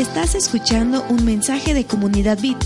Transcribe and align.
Estás 0.00 0.34
escuchando 0.34 1.04
un 1.10 1.26
mensaje 1.26 1.74
de 1.74 1.84
Comunidad 1.84 2.40
Bit. 2.40 2.56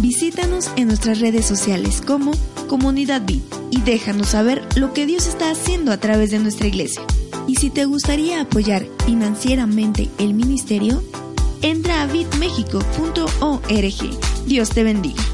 Visítanos 0.00 0.70
en 0.76 0.86
nuestras 0.86 1.18
redes 1.18 1.44
sociales 1.44 2.00
como 2.00 2.30
Comunidad 2.68 3.26
Bit 3.26 3.42
y 3.72 3.80
déjanos 3.80 4.28
saber 4.28 4.62
lo 4.76 4.94
que 4.94 5.04
Dios 5.04 5.26
está 5.26 5.50
haciendo 5.50 5.90
a 5.90 5.98
través 5.98 6.30
de 6.30 6.38
nuestra 6.38 6.68
iglesia. 6.68 7.02
Y 7.48 7.56
si 7.56 7.70
te 7.70 7.86
gustaría 7.86 8.40
apoyar 8.40 8.86
financieramente 9.04 10.08
el 10.20 10.32
ministerio, 10.32 11.02
entra 11.60 12.02
a 12.02 12.06
bitmexico.org. 12.06 14.46
Dios 14.46 14.70
te 14.70 14.84
bendiga. 14.84 15.24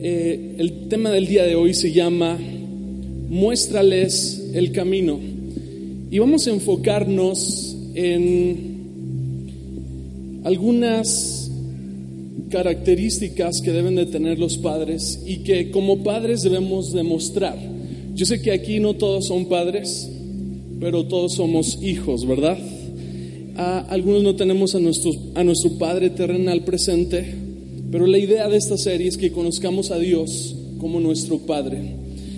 Eh, 0.00 0.54
el 0.56 0.88
tema 0.88 1.10
del 1.10 1.26
día 1.26 1.42
de 1.42 1.54
hoy 1.54 1.74
se 1.74 1.92
llama 1.92 2.38
Muéstrales 3.28 4.42
el 4.54 4.72
camino. 4.72 5.20
Y 6.10 6.18
vamos 6.18 6.46
a 6.46 6.50
enfocarnos 6.50 7.76
en 7.94 8.75
algunas 10.46 11.50
características 12.50 13.60
que 13.64 13.72
deben 13.72 13.96
de 13.96 14.06
tener 14.06 14.38
los 14.38 14.58
padres 14.58 15.20
y 15.26 15.38
que 15.38 15.72
como 15.72 16.04
padres 16.04 16.42
debemos 16.42 16.92
demostrar. 16.92 17.58
Yo 18.14 18.24
sé 18.26 18.40
que 18.40 18.52
aquí 18.52 18.78
no 18.78 18.94
todos 18.94 19.26
son 19.26 19.46
padres, 19.46 20.08
pero 20.78 21.04
todos 21.06 21.32
somos 21.32 21.82
hijos, 21.82 22.24
¿verdad? 22.26 22.56
algunos 23.88 24.22
no 24.22 24.36
tenemos 24.36 24.74
a, 24.74 24.78
a 24.78 25.44
nuestro 25.44 25.78
Padre 25.78 26.10
terrenal 26.10 26.62
presente, 26.62 27.24
pero 27.90 28.06
la 28.06 28.18
idea 28.18 28.48
de 28.48 28.58
esta 28.58 28.76
serie 28.76 29.08
es 29.08 29.16
que 29.16 29.32
conozcamos 29.32 29.90
a 29.90 29.98
Dios 29.98 30.54
como 30.78 31.00
nuestro 31.00 31.38
Padre. 31.38 31.78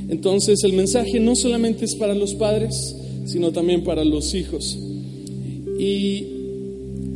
Entonces 0.09 0.63
el 0.65 0.73
mensaje 0.75 1.19
no 1.21 1.35
solamente 1.35 1.85
es 1.85 1.97
para 1.97 2.15
los 2.15 2.35
padres, 2.35 2.95
sino 3.27 3.51
también 3.51 3.83
para 3.83 4.05
los 4.05 4.33
hijos. 4.35 4.79
Y 5.79 6.38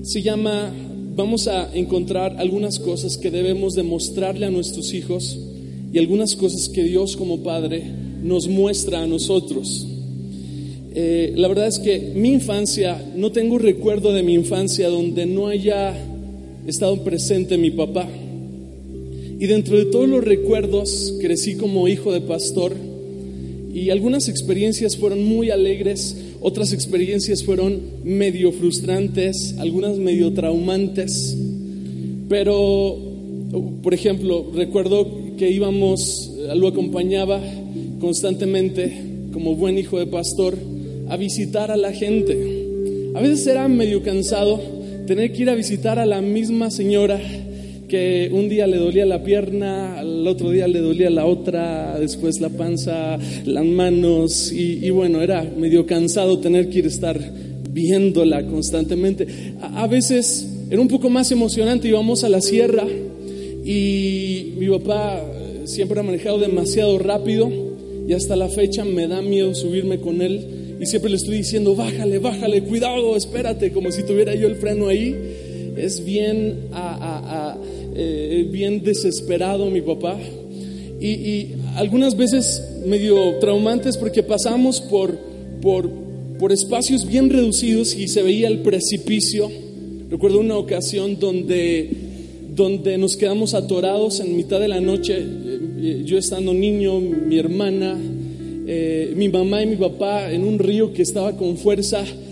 se 0.03 0.21
llama, 0.21 0.73
vamos 1.15 1.47
a 1.47 1.75
encontrar 1.75 2.37
algunas 2.39 2.79
cosas 2.81 3.17
que 3.17 3.31
debemos 3.31 3.75
demostrarle 3.75 4.47
a 4.47 4.51
nuestros 4.51 4.93
hijos 4.95 5.39
y 5.93 5.99
algunas 5.99 6.35
cosas 6.35 6.69
que 6.69 6.83
Dios 6.83 7.17
como 7.17 7.43
Padre 7.43 7.85
nos 8.23 8.49
muestra 8.49 9.03
a 9.03 9.07
nosotros. 9.07 9.87
Eh, 10.95 11.33
la 11.37 11.49
verdad 11.49 11.69
es 11.69 11.79
que 11.79 12.13
mi 12.15 12.31
infancia, 12.31 13.01
no 13.17 13.31
tengo 13.31 13.59
recuerdo 13.59 14.13
de 14.13 14.23
mi 14.23 14.35
infancia 14.35 14.89
donde 14.89 15.25
no 15.25 15.47
haya 15.47 15.95
estado 16.67 17.03
presente 17.05 17.57
mi 17.57 17.71
papá. 17.71 18.09
Y 19.39 19.47
dentro 19.47 19.77
de 19.77 19.87
todos 19.87 20.09
los 20.09 20.23
recuerdos 20.23 21.15
crecí 21.21 21.55
como 21.55 21.89
hijo 21.89 22.13
de 22.13 22.21
pastor 22.21 22.75
y 23.73 23.91
algunas 23.91 24.29
experiencias 24.29 24.97
fueron 24.97 25.25
muy 25.25 25.51
alegres, 25.51 26.17
otras 26.43 26.73
experiencias 26.73 27.45
fueron 27.45 27.81
medio 28.05 28.53
frustrantes, 28.53 29.55
algunas 29.59 29.97
medio 29.99 30.33
traumantes. 30.33 31.37
Pero, 32.29 32.97
por 33.83 33.95
ejemplo, 33.95 34.51
recuerdo 34.55 35.37
que 35.37 35.51
íbamos, 35.51 36.31
lo 36.55 36.69
acompañaba 36.69 37.41
constantemente 38.01 38.93
como 39.33 39.55
buen 39.55 39.79
hijo 39.79 39.99
de 39.99 40.07
pastor 40.07 40.57
a 41.09 41.17
visitar 41.17 41.71
a 41.71 41.77
la 41.77 41.93
gente. 41.93 43.13
A 43.15 43.21
veces 43.21 43.47
era 43.47 43.69
medio 43.69 44.03
cansado 44.03 44.61
tener 45.07 45.33
que 45.33 45.43
ir 45.43 45.51
a 45.51 45.55
visitar 45.55 45.99
a 45.99 46.07
la 46.07 46.21
misma 46.21 46.71
señora 46.71 47.21
que 47.93 48.31
un 48.33 48.49
día 48.49 48.67
le 48.67 48.79
dolía 48.79 49.05
la 49.05 49.23
pierna, 49.23 49.99
al 49.99 50.27
otro 50.27 50.51
día 50.51 50.67
le 50.67 50.81
dolía 50.81 51.11
la 51.11 51.27
otra, 51.27 51.99
después 52.01 52.41
la 52.41 52.49
panza, 52.49 53.19
las 53.45 53.65
manos, 53.67 54.51
y, 54.51 54.89
bueno, 54.89 55.21
era 55.21 55.43
medio 55.43 55.85
cansado 55.85 56.39
tener 56.39 56.71
que 56.71 56.79
ir 56.79 56.87
a 56.87 56.89
estar 56.89 57.21
viéndola 57.69 58.47
constantemente. 58.47 59.27
A, 59.61 59.83
a, 59.83 59.87
veces 59.89 60.49
era 60.71 60.81
un 60.81 60.89
poco 60.89 61.11
más 61.11 61.31
emocionante, 61.33 61.89
íbamos 61.89 62.25
a 62.25 62.31
la 62.31 62.41
sierra 62.41 62.87
y 63.63 64.55
mi 64.57 64.69
papá 64.71 65.23
siempre 65.67 66.01
ha 66.01 66.03
manejado 66.03 66.39
demasiado 66.39 66.99
rápido 66.99 67.51
y 68.09 68.15
hasta 68.15 68.37
la 68.37 68.49
fecha 68.49 68.87
me 68.87 69.07
da 69.07 69.21
miedo 69.21 69.55
subirme 69.55 69.99
con 69.99 70.23
él 70.23 70.77
y 70.81 70.87
siempre 70.87 71.11
le 71.11 71.17
estoy 71.17 71.37
diciendo, 71.37 71.77
bájale, 71.77 72.19
bájale, 72.21 72.63
cuidado, 72.63 73.17
espérate, 73.17 73.71
como 73.71 73.93
si 73.93 74.03
tuviera 74.03 74.35
yo 74.35 74.49
el 74.49 74.55
freno 74.55 74.89
ahí. 74.89 75.15
Es 75.77 76.05
bien, 76.05 76.69
eh, 77.95 78.49
bien 78.51 78.83
desesperado 78.83 79.71
mi 79.71 79.81
papá. 79.81 80.19
Y, 81.01 81.49
algunas 81.77 82.17
veces 82.17 82.63
medio 82.87 83.39
traumantes 83.39 83.97
porque 83.97 84.23
pasamos 84.23 84.81
por, 84.81 85.19
por, 85.63 85.89
por 86.39 86.53
espacios 86.53 87.07
bien 87.07 87.31
reducidos 87.31 87.97
y 87.97 88.09
se 88.09 88.23
veía 88.23 88.49
el 88.49 88.59
precipicio. 88.59 89.51
Recuerdo 90.11 90.41
una 90.41 90.59
ocasión 90.59 91.19
donde, 91.19 91.89
donde 92.55 92.99
nos 92.99 93.17
quedamos 93.17 93.55
atorados 93.55 94.21
en 94.21 94.37
mitad 94.37 94.61
de 94.61 94.69
la 94.69 94.81
noche, 94.81 95.17
eh, 95.19 96.03
yo 96.05 96.19
estando 96.19 96.53
niño, 96.53 97.01
mi 97.01 97.39
hermana, 97.39 97.99
eh, 98.67 99.13
mi 99.17 99.29
mamá 99.29 99.63
y 99.63 99.67
mi 99.67 99.77
papá 99.77 100.31
en 100.31 100.45
un 100.45 100.59
río 100.59 100.93
que 100.93 101.03
estaba 101.03 101.37
con 101.37 101.57
fuerza, 101.57 102.05
eh, 102.05 102.32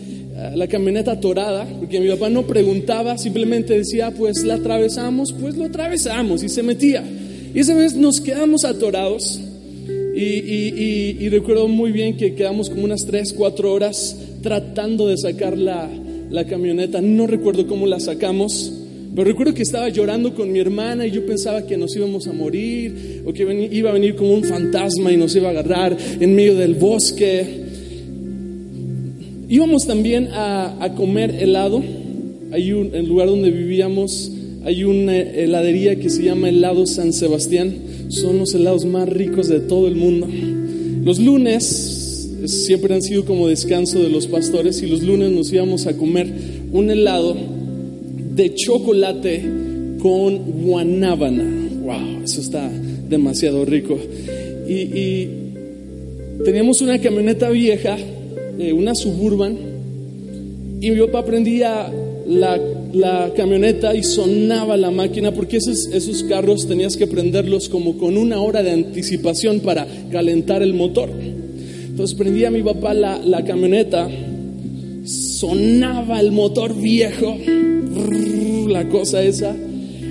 la 0.55 0.67
camioneta 0.67 1.12
atorada, 1.12 1.67
porque 1.78 2.01
mi 2.01 2.09
papá 2.09 2.31
no 2.31 2.47
preguntaba, 2.47 3.19
simplemente 3.19 3.77
decía, 3.77 4.11
pues 4.11 4.45
la 4.45 4.55
atravesamos, 4.55 5.33
pues 5.33 5.56
lo 5.56 5.65
atravesamos 5.65 6.43
y 6.43 6.49
se 6.49 6.62
metía. 6.62 7.05
Y 7.55 7.59
esa 7.59 7.75
vez 7.75 7.95
nos 7.95 8.21
quedamos 8.21 8.65
atorados 8.65 9.41
y, 10.15 11.29
recuerdo 11.29 11.69
muy 11.69 11.93
bien 11.93 12.17
que 12.17 12.34
quedamos 12.34 12.69
como 12.69 12.84
unas 12.84 13.06
3, 13.06 13.33
4 13.33 13.73
horas 13.73 14.17
tratando 14.43 15.06
de 15.06 15.17
sacar 15.17 15.56
la, 15.56 15.89
la 16.31 16.45
camioneta, 16.45 17.00
no 17.00 17.27
recuerdo 17.27 17.67
cómo 17.67 17.87
la 17.87 18.00
sacamos. 18.00 18.73
Pero 19.15 19.25
recuerdo 19.25 19.55
que 19.55 19.62
estaba 19.62 19.89
llorando 19.89 20.34
con 20.34 20.53
mi 20.53 20.61
hermana 20.61 21.05
y 21.05 21.11
yo 21.11 21.27
pensaba 21.27 21.67
que 21.67 21.77
nos 21.77 21.97
íbamos 21.97 22.29
a 22.29 22.33
morir 22.33 23.23
o 23.27 23.33
que 23.33 23.43
iba 23.73 23.91
a 23.91 23.93
venir 23.93 24.15
como 24.15 24.34
un 24.34 24.45
fantasma 24.45 25.11
y 25.11 25.17
nos 25.17 25.34
iba 25.34 25.49
a 25.49 25.50
agarrar 25.50 25.97
en 26.21 26.34
medio 26.34 26.55
del 26.55 26.75
bosque. 26.75 27.69
Íbamos 29.50 29.87
también 29.87 30.28
a, 30.33 30.94
comer 30.97 31.34
helado. 31.43 31.83
Hay 32.53 32.72
un, 32.72 32.87
en 32.87 32.94
el 32.94 33.09
lugar 33.09 33.28
donde 33.28 33.50
vivíamos 33.50 34.33
hay 34.65 34.84
una 34.84 35.16
heladería 35.16 35.97
que 35.97 36.11
se 36.11 36.22
llama 36.22 36.49
Helado 36.50 36.87
San 36.87 37.12
Sebastián. 37.12 37.75
Son 38.09 38.38
los 38.38 38.55
helados 38.55 38.84
más 38.84 39.09
ricos 39.09 39.49
de 39.49 39.61
todo 39.61 39.88
el 39.88 39.97
mundo. 39.97 40.28
Los 41.05 41.19
lunes 41.19 42.28
siempre 42.44 42.94
han 42.94 43.03
sido 43.03 43.25
como 43.25 43.49
descanso 43.49 43.99
de 43.99 44.11
los 44.11 44.27
pastores 44.27 44.83
y 44.83 44.87
los 44.87 45.03
lunes 45.03 45.31
nos 45.31 45.53
íbamos 45.53 45.87
a 45.87 45.97
comer 45.97 46.31
un 46.72 46.91
helado 46.91 47.37
de 48.34 48.55
chocolate 48.55 49.43
con 50.00 50.38
guanábana. 50.62 51.44
Wow, 51.82 52.22
eso 52.25 52.41
está 52.41 52.71
demasiado 53.09 53.65
rico. 53.65 53.99
Y, 54.69 55.28
teníamos 56.44 56.81
una 56.81 56.99
camioneta 56.99 57.50
vieja, 57.50 57.99
eh, 58.60 58.72
una 58.72 58.94
suburban, 58.94 59.56
y 60.81 60.91
mi 60.91 61.00
papá 61.06 61.25
prendía 61.25 61.93
la, 62.26 62.59
la, 62.93 63.32
camioneta 63.34 63.94
y 63.94 64.03
sonaba 64.03 64.76
la 64.76 64.91
máquina, 64.91 65.32
porque 65.32 65.59
esos, 65.59 65.88
esos 65.93 66.22
carros 66.22 66.66
tenías 66.66 66.97
que 66.97 67.06
prenderlos 67.06 67.69
como 67.69 67.99
con 67.99 68.16
una 68.16 68.41
hora 68.41 68.62
de 68.62 68.70
anticipación 68.70 69.60
para 69.60 69.87
calentar 70.10 70.62
el 70.62 70.75
motor. 70.75 71.10
Entonces 71.88 72.16
prendía 72.16 72.50
mi 72.50 72.62
papá 72.62 72.94
la, 72.94 73.19
la 73.19 73.44
camioneta, 73.44 74.09
sonaba 75.04 76.20
el 76.20 76.32
motor 76.32 76.75
viejo 76.75 77.37
la 78.69 78.88
cosa 78.88 79.22
esa. 79.22 79.54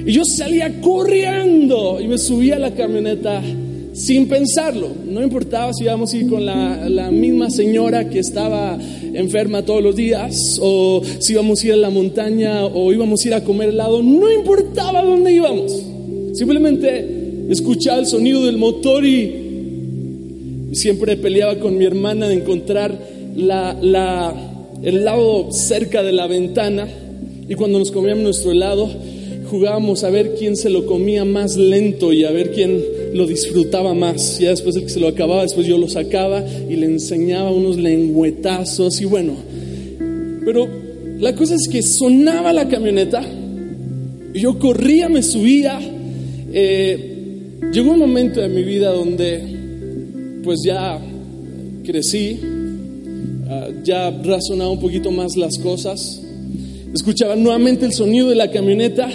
Y 0.05 0.11
yo 0.11 0.25
salía 0.25 0.81
corriendo 0.81 1.99
y 2.01 2.07
me 2.07 2.17
subía 2.17 2.55
a 2.55 2.59
la 2.59 2.71
camioneta 2.71 3.41
sin 3.99 4.29
pensarlo. 4.29 4.87
No 5.05 5.21
importaba 5.21 5.73
si 5.73 5.83
íbamos 5.83 6.13
a 6.13 6.17
ir 6.17 6.29
con 6.29 6.45
la, 6.45 7.11
misma 7.11 7.49
señora 7.49 8.09
que 8.09 8.19
estaba 8.19 8.77
enferma 9.13 9.63
todos 9.63 9.83
los 9.83 9.95
días, 9.95 10.57
o 10.61 11.01
si 11.19 11.33
íbamos 11.33 11.61
a 11.61 11.67
ir 11.67 11.73
a 11.73 11.77
la 11.77 11.89
montaña, 11.89 12.65
o 12.65 12.94
íbamos 12.94 13.24
a 13.24 13.27
ir 13.27 13.33
a 13.33 13.44
comer 13.44 13.69
helado. 13.69 14.01
No 14.01 14.31
importaba 14.31 15.03
dónde 15.03 15.33
íbamos. 15.33 15.83
Simplemente 16.33 17.47
escuchaba 17.50 18.00
el 18.00 18.06
sonido 18.06 18.45
del 18.45 18.57
motor 18.57 19.06
y, 19.06 19.47
siempre 20.71 21.18
peleaba 21.18 21.56
con 21.56 21.77
mi 21.77 21.83
hermana 21.83 22.29
de 22.29 22.35
encontrar 22.35 22.95
la, 23.35 23.75
la, 23.81 24.33
el 24.83 25.03
lado 25.03 25.51
cerca 25.51 26.03
de 26.03 26.12
la 26.12 26.27
ventana 26.27 26.88
y 27.50 27.56
cuando 27.56 27.79
nos 27.79 27.91
comíamos 27.91 28.24
nuestro 28.24 28.51
helado, 28.51 28.88
jugábamos 29.50 30.03
a 30.03 30.12
ver 30.12 30.35
quién 30.38 30.56
se 30.56 30.69
lo 30.69 30.85
comía 30.85 31.25
más 31.25 31.57
lento 31.57 32.13
y 32.13 32.24
a 32.24 32.29
ver 32.29 32.51
quién 32.51 32.79
lo 33.13 33.25
disfrutaba 33.27 33.94
más. 33.94 34.39
Ya 34.39 34.50
después 34.50 34.75
el 34.75 34.83
que 34.83 34.89
se 34.89 35.00
lo 35.00 35.07
acababa, 35.07 35.44
después 35.44 35.67
yo 35.67 35.77
lo 35.77 35.88
sacaba 35.88 36.44
y 36.69 36.75
le 36.75 36.85
enseñaba 36.85 37.51
unos 37.51 37.77
lengüetazos 37.77 39.01
y 39.01 39.06
bueno. 39.06 39.33
Pero 40.45 40.67
la 41.19 41.35
cosa 41.35 41.56
es 41.56 41.67
que 41.67 41.81
sonaba 41.81 42.53
la 42.53 42.67
camioneta 42.67 43.21
y 44.33 44.39
yo 44.39 44.57
corría, 44.59 45.09
me 45.09 45.23
subía. 45.23 45.79
Eh, 46.51 47.59
llegó 47.71 47.91
un 47.91 48.00
momento 48.00 48.44
en 48.44 48.56
mi 48.56 48.63
vida 48.63 48.91
donde 48.91 49.41
pues 50.44 50.62
ya 50.65 51.00
crecí, 51.83 52.39
ah, 53.47 53.69
ya 53.83 54.09
razonaba 54.09 54.71
un 54.71 54.79
poquito 54.79 55.12
más 55.12 55.35
las 55.35 55.57
cosas 55.59 56.21
Escuchaba 56.94 57.35
nuevamente 57.35 57.85
el 57.85 57.94
sonido 57.94 58.29
de 58.29 58.35
la 58.35 58.50
camioneta 58.50 59.09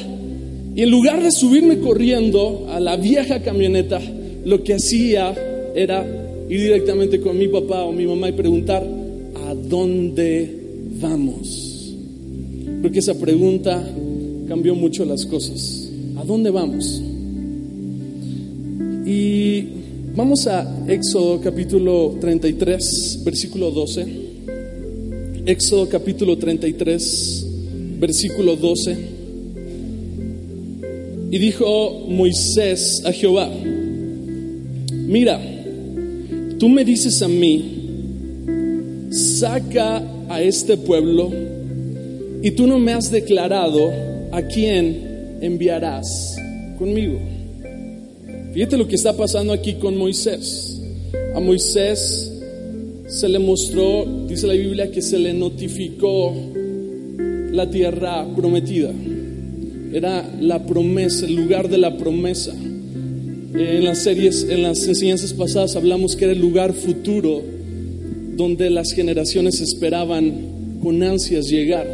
y 0.74 0.82
en 0.82 0.90
lugar 0.90 1.22
de 1.22 1.30
subirme 1.30 1.78
corriendo 1.78 2.66
a 2.68 2.80
la 2.80 2.96
vieja 2.96 3.42
camioneta, 3.42 4.00
lo 4.44 4.64
que 4.64 4.74
hacía 4.74 5.32
era 5.74 6.04
ir 6.48 6.60
directamente 6.60 7.20
con 7.20 7.38
mi 7.38 7.46
papá 7.46 7.84
o 7.84 7.92
mi 7.92 8.06
mamá 8.06 8.28
y 8.28 8.32
preguntar, 8.32 8.84
¿a 9.46 9.54
dónde 9.54 10.50
vamos? 11.00 11.94
Porque 12.82 12.98
esa 12.98 13.14
pregunta 13.14 13.82
cambió 14.48 14.74
mucho 14.74 15.04
las 15.04 15.24
cosas. 15.26 15.88
¿A 16.16 16.24
dónde 16.24 16.50
vamos? 16.50 17.00
Y 19.06 19.64
vamos 20.16 20.46
a 20.48 20.84
Éxodo 20.88 21.40
capítulo 21.40 22.16
33, 22.20 23.20
versículo 23.24 23.70
12. 23.70 24.06
Éxodo 25.46 25.88
capítulo 25.88 26.36
33, 26.36 27.46
versículo 28.00 28.56
12. 28.56 29.13
Y 31.34 31.38
dijo 31.40 32.06
Moisés 32.06 33.02
a 33.04 33.10
Jehová, 33.10 33.50
mira, 34.92 35.40
tú 36.60 36.68
me 36.68 36.84
dices 36.84 37.20
a 37.22 37.26
mí, 37.26 39.08
saca 39.10 40.00
a 40.28 40.40
este 40.40 40.76
pueblo 40.76 41.32
y 42.40 42.52
tú 42.52 42.68
no 42.68 42.78
me 42.78 42.92
has 42.92 43.10
declarado 43.10 43.90
a 44.30 44.42
quién 44.42 45.38
enviarás 45.40 46.36
conmigo. 46.78 47.18
Fíjate 48.52 48.76
lo 48.76 48.86
que 48.86 48.94
está 48.94 49.16
pasando 49.16 49.52
aquí 49.52 49.72
con 49.72 49.96
Moisés. 49.96 50.80
A 51.34 51.40
Moisés 51.40 52.32
se 53.08 53.28
le 53.28 53.40
mostró, 53.40 54.04
dice 54.28 54.46
la 54.46 54.52
Biblia, 54.52 54.88
que 54.92 55.02
se 55.02 55.18
le 55.18 55.34
notificó 55.34 56.32
la 57.50 57.68
tierra 57.68 58.24
prometida. 58.36 58.92
Era 59.94 60.28
la 60.40 60.66
promesa, 60.66 61.24
el 61.24 61.36
lugar 61.36 61.68
de 61.68 61.78
la 61.78 61.96
promesa. 61.96 62.52
En 62.52 63.84
las 63.84 64.02
series, 64.02 64.44
en 64.50 64.64
las 64.64 64.84
enseñanzas 64.88 65.32
pasadas 65.32 65.76
hablamos 65.76 66.16
que 66.16 66.24
era 66.24 66.32
el 66.32 66.40
lugar 66.40 66.72
futuro 66.72 67.40
donde 68.36 68.70
las 68.70 68.90
generaciones 68.90 69.60
esperaban 69.60 70.80
con 70.82 71.00
ansias 71.04 71.48
llegar. 71.48 71.86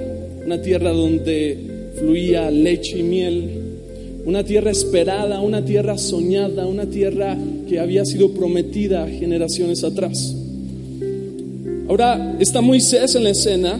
Una 0.46 0.62
tierra 0.62 0.92
donde 0.92 1.92
fluía 1.98 2.50
leche 2.50 3.00
y 3.00 3.02
miel. 3.02 3.50
Una 4.24 4.44
tierra 4.44 4.70
esperada, 4.70 5.42
una 5.42 5.62
tierra 5.62 5.98
soñada, 5.98 6.66
una 6.66 6.86
tierra 6.86 7.36
que 7.68 7.80
había 7.80 8.06
sido 8.06 8.32
prometida 8.32 9.06
generaciones 9.08 9.84
atrás. 9.84 10.34
Ahora 11.86 12.38
está 12.40 12.62
Moisés 12.62 13.14
en 13.14 13.24
la 13.24 13.30
escena 13.30 13.78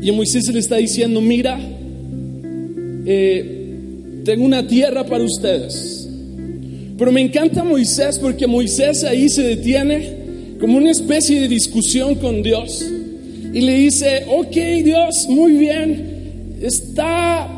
y 0.00 0.12
Moisés 0.12 0.46
le 0.52 0.60
está 0.60 0.76
diciendo, 0.76 1.20
mira, 1.20 1.58
eh, 3.04 4.22
tengo 4.24 4.44
una 4.44 4.66
tierra 4.66 5.04
para 5.04 5.24
ustedes. 5.24 6.08
Pero 6.96 7.10
me 7.10 7.20
encanta 7.20 7.64
Moisés 7.64 8.18
porque 8.18 8.46
Moisés 8.46 9.02
ahí 9.04 9.28
se 9.28 9.42
detiene 9.42 10.22
como 10.60 10.78
una 10.78 10.90
especie 10.90 11.40
de 11.40 11.48
discusión 11.48 12.14
con 12.14 12.42
Dios 12.42 12.84
y 13.52 13.60
le 13.60 13.74
dice, 13.74 14.24
ok 14.28 14.54
Dios, 14.84 15.26
muy 15.28 15.52
bien, 15.52 16.58
está 16.60 17.48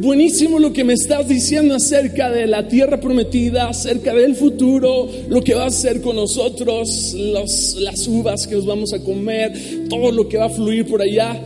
buenísimo 0.00 0.58
lo 0.58 0.72
que 0.72 0.84
me 0.84 0.92
estás 0.92 1.28
diciendo 1.28 1.74
acerca 1.74 2.30
de 2.30 2.46
la 2.46 2.68
tierra 2.68 3.00
prometida, 3.00 3.68
acerca 3.68 4.14
del 4.14 4.36
futuro, 4.36 5.08
lo 5.28 5.42
que 5.42 5.54
va 5.54 5.64
a 5.64 5.66
hacer 5.66 6.00
con 6.00 6.16
nosotros, 6.16 7.14
las 7.14 8.06
uvas 8.06 8.46
que 8.46 8.54
nos 8.54 8.66
vamos 8.66 8.92
a 8.92 9.00
comer, 9.00 9.52
todo 9.88 10.12
lo 10.12 10.28
que 10.28 10.38
va 10.38 10.46
a 10.46 10.50
fluir 10.50 10.86
por 10.86 11.02
allá. 11.02 11.40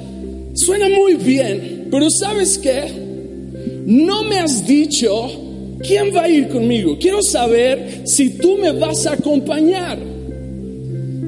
Suena 0.55 0.89
muy 0.89 1.15
bien, 1.15 1.89
pero 1.91 2.11
¿sabes 2.11 2.59
qué? 2.59 3.06
No 3.87 4.25
me 4.25 4.41
has 4.41 4.67
dicho 4.67 5.31
quién 5.87 6.13
va 6.15 6.25
a 6.25 6.29
ir 6.29 6.49
conmigo. 6.49 6.99
Quiero 6.99 7.23
saber 7.23 8.03
si 8.05 8.31
tú 8.31 8.59
me 8.59 8.73
vas 8.73 9.07
a 9.07 9.13
acompañar. 9.13 9.97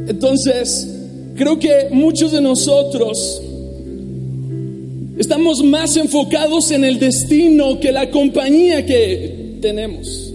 Entonces, 0.08 0.88
creo 1.36 1.56
que 1.56 1.86
muchos 1.92 2.32
de 2.32 2.40
nosotros 2.40 3.40
estamos 5.18 5.62
más 5.62 5.96
enfocados 5.96 6.72
en 6.72 6.84
el 6.84 6.98
destino 6.98 7.78
que 7.78 7.92
la 7.92 8.10
compañía 8.10 8.84
que 8.84 9.58
tenemos. 9.60 10.32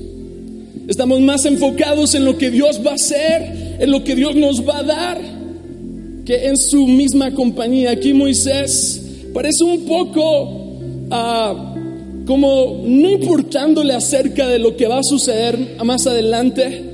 Estamos 0.88 1.20
más 1.20 1.46
enfocados 1.46 2.16
en 2.16 2.24
lo 2.24 2.38
que 2.38 2.52
Dios 2.52 2.80
va 2.86 2.92
a 2.92 2.96
hacer, 2.96 3.78
en 3.80 3.92
lo 3.92 4.02
que 4.02 4.16
Dios 4.16 4.34
nos 4.36 4.66
va 4.66 4.80
a 4.80 4.84
dar, 4.84 5.22
que 6.24 6.48
en 6.48 6.56
su 6.56 6.88
misma 6.88 7.32
compañía. 7.32 7.92
Aquí 7.92 8.14
Moisés 8.14 9.02
parece 9.34 9.66
un 9.66 9.82
poco 9.82 10.78
ah, 11.12 11.73
como 12.26 12.84
no 12.86 13.10
importándole 13.10 13.94
acerca 13.94 14.48
de 14.48 14.60
lo 14.60 14.76
que 14.78 14.88
va 14.88 15.00
a 15.00 15.04
suceder 15.04 15.78
más 15.84 16.08
adelante. 16.08 16.92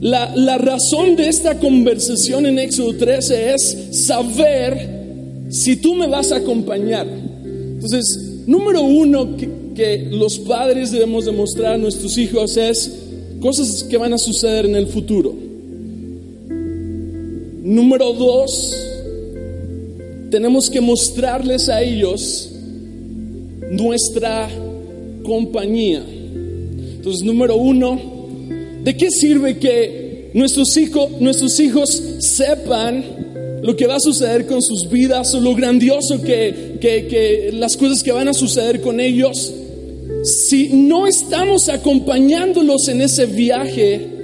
La, 0.00 0.34
la 0.34 0.58
razón 0.58 1.16
de 1.16 1.28
esta 1.28 1.58
conversación 1.58 2.46
en 2.46 2.58
Éxodo 2.58 2.94
13 2.94 3.54
es 3.54 3.88
saber 4.06 5.46
si 5.50 5.76
tú 5.76 5.94
me 5.94 6.06
vas 6.06 6.32
a 6.32 6.36
acompañar. 6.36 7.06
Entonces, 7.44 8.42
número 8.46 8.82
uno 8.82 9.36
que, 9.36 9.48
que 9.74 10.08
los 10.10 10.38
padres 10.38 10.90
debemos 10.90 11.24
demostrar 11.24 11.74
a 11.74 11.78
nuestros 11.78 12.16
hijos 12.18 12.56
es 12.56 12.92
cosas 13.40 13.84
que 13.84 13.96
van 13.96 14.12
a 14.12 14.18
suceder 14.18 14.66
en 14.66 14.76
el 14.76 14.86
futuro. 14.86 15.34
Número 17.62 18.12
dos, 18.12 18.74
tenemos 20.30 20.68
que 20.68 20.80
mostrarles 20.80 21.68
a 21.68 21.82
ellos 21.82 22.53
nuestra 23.76 24.48
compañía. 25.22 26.04
Entonces, 26.06 27.22
número 27.22 27.56
uno, 27.56 28.00
¿de 28.82 28.96
qué 28.96 29.10
sirve 29.10 29.58
que 29.58 30.30
nuestros 30.34 30.76
hijos, 30.76 31.20
nuestros 31.20 31.58
hijos 31.60 31.90
sepan 32.18 33.04
lo 33.62 33.76
que 33.76 33.86
va 33.86 33.96
a 33.96 34.00
suceder 34.00 34.46
con 34.46 34.60
sus 34.62 34.88
vidas 34.90 35.34
o 35.34 35.40
lo 35.40 35.54
grandioso 35.54 36.20
que, 36.22 36.78
que, 36.80 37.06
que 37.06 37.50
las 37.52 37.76
cosas 37.76 38.02
que 38.02 38.12
van 38.12 38.28
a 38.28 38.34
suceder 38.34 38.80
con 38.80 39.00
ellos? 39.00 39.52
Si 40.24 40.68
no 40.68 41.06
estamos 41.06 41.68
acompañándolos 41.68 42.88
en 42.88 43.02
ese 43.02 43.26
viaje 43.26 44.14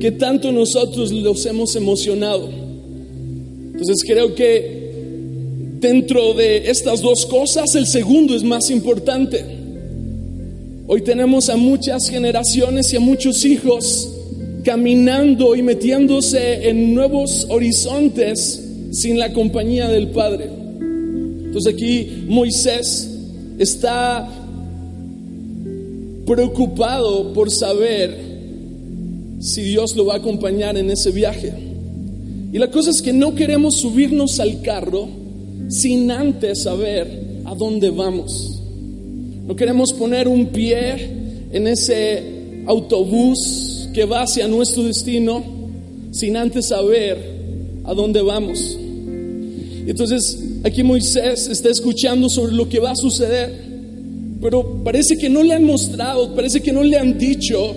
que 0.00 0.12
tanto 0.12 0.52
nosotros 0.52 1.10
los 1.10 1.44
hemos 1.46 1.74
emocionado. 1.74 2.48
Entonces 2.48 4.04
creo 4.06 4.34
que 4.34 4.77
dentro 5.80 6.34
de 6.34 6.70
estas 6.70 7.00
dos 7.00 7.26
cosas 7.26 7.74
el 7.74 7.86
segundo 7.86 8.34
es 8.34 8.42
más 8.42 8.70
importante. 8.70 9.44
Hoy 10.86 11.02
tenemos 11.02 11.48
a 11.48 11.56
muchas 11.56 12.08
generaciones 12.08 12.92
y 12.92 12.96
a 12.96 13.00
muchos 13.00 13.44
hijos 13.44 14.08
caminando 14.64 15.54
y 15.54 15.62
metiéndose 15.62 16.68
en 16.68 16.94
nuevos 16.94 17.46
horizontes 17.50 18.64
sin 18.90 19.18
la 19.18 19.32
compañía 19.32 19.88
del 19.88 20.08
Padre. 20.08 20.48
Entonces 20.80 21.74
aquí 21.74 22.24
Moisés 22.26 23.08
está 23.58 24.28
preocupado 26.26 27.32
por 27.32 27.50
saber 27.50 28.16
si 29.40 29.62
Dios 29.62 29.94
lo 29.94 30.06
va 30.06 30.14
a 30.14 30.18
acompañar 30.18 30.76
en 30.76 30.90
ese 30.90 31.10
viaje. 31.10 31.52
Y 32.52 32.58
la 32.58 32.70
cosa 32.70 32.90
es 32.90 33.02
que 33.02 33.12
no 33.12 33.34
queremos 33.34 33.76
subirnos 33.76 34.40
al 34.40 34.62
carro 34.62 35.08
sin 35.68 36.10
antes 36.10 36.62
saber 36.62 37.40
a 37.44 37.54
dónde 37.54 37.90
vamos. 37.90 38.60
No 39.46 39.56
queremos 39.56 39.92
poner 39.92 40.28
un 40.28 40.46
pie 40.46 41.48
en 41.52 41.66
ese 41.66 42.22
autobús 42.66 43.88
que 43.94 44.04
va 44.04 44.22
hacia 44.22 44.46
nuestro 44.46 44.82
destino 44.84 45.42
sin 46.10 46.36
antes 46.36 46.68
saber 46.68 47.18
a 47.84 47.94
dónde 47.94 48.20
vamos. 48.22 48.78
Entonces, 49.86 50.38
aquí 50.64 50.82
Moisés 50.82 51.48
está 51.48 51.70
escuchando 51.70 52.28
sobre 52.28 52.52
lo 52.52 52.68
que 52.68 52.78
va 52.78 52.90
a 52.90 52.96
suceder, 52.96 53.54
pero 54.40 54.82
parece 54.84 55.16
que 55.16 55.28
no 55.28 55.42
le 55.42 55.54
han 55.54 55.64
mostrado, 55.64 56.34
parece 56.34 56.60
que 56.60 56.72
no 56.72 56.82
le 56.82 56.98
han 56.98 57.18
dicho 57.18 57.74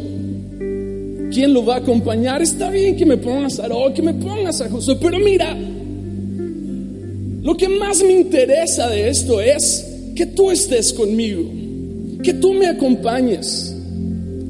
quién 1.32 1.54
lo 1.54 1.66
va 1.66 1.76
a 1.76 1.78
acompañar. 1.78 2.42
Está 2.42 2.70
bien 2.70 2.98
que 2.98 3.06
me 3.06 3.18
pongas 3.18 3.60
a 3.60 3.64
Aarón, 3.64 3.94
que 3.94 4.02
me 4.02 4.14
pongas 4.14 4.60
a 4.60 4.70
Josué, 4.70 4.98
pero 5.02 5.20
mira, 5.20 5.58
lo 7.42 7.58
que 7.58 7.68
más 7.68 8.04
me 8.04 8.14
interesa 8.14 8.88
de 8.90 9.10
esto 9.10 9.42
es 9.42 9.88
que 10.16 10.28
tú 10.28 10.52
estés 10.52 10.94
conmigo, 10.94 11.44
que 12.24 12.34
tú 12.34 12.54
me 12.54 12.68
acompañes, 12.68 13.76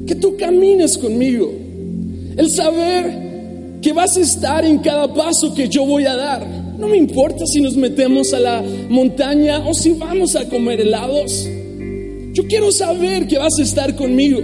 que 0.06 0.14
tú 0.14 0.36
camines 0.36 0.98
conmigo. 0.98 1.52
El 2.36 2.50
saber 2.50 3.22
que 3.80 3.92
vas 3.92 4.16
a 4.16 4.20
estar 4.20 4.64
en 4.64 4.78
cada 4.78 5.12
paso 5.12 5.54
que 5.54 5.68
yo 5.68 5.86
voy 5.86 6.04
a 6.04 6.14
dar. 6.14 6.46
No 6.78 6.86
me 6.88 6.96
importa 6.96 7.46
si 7.46 7.60
nos 7.60 7.76
metemos 7.76 8.32
a 8.32 8.40
la 8.40 8.62
montaña 8.88 9.66
o 9.66 9.74
si 9.74 9.92
vamos 9.92 10.36
a 10.36 10.48
comer 10.48 10.80
helados. 10.80 11.48
Yo 12.32 12.46
quiero 12.46 12.72
saber 12.72 13.26
que 13.26 13.38
vas 13.38 13.58
a 13.58 13.62
estar 13.62 13.94
conmigo. 13.96 14.40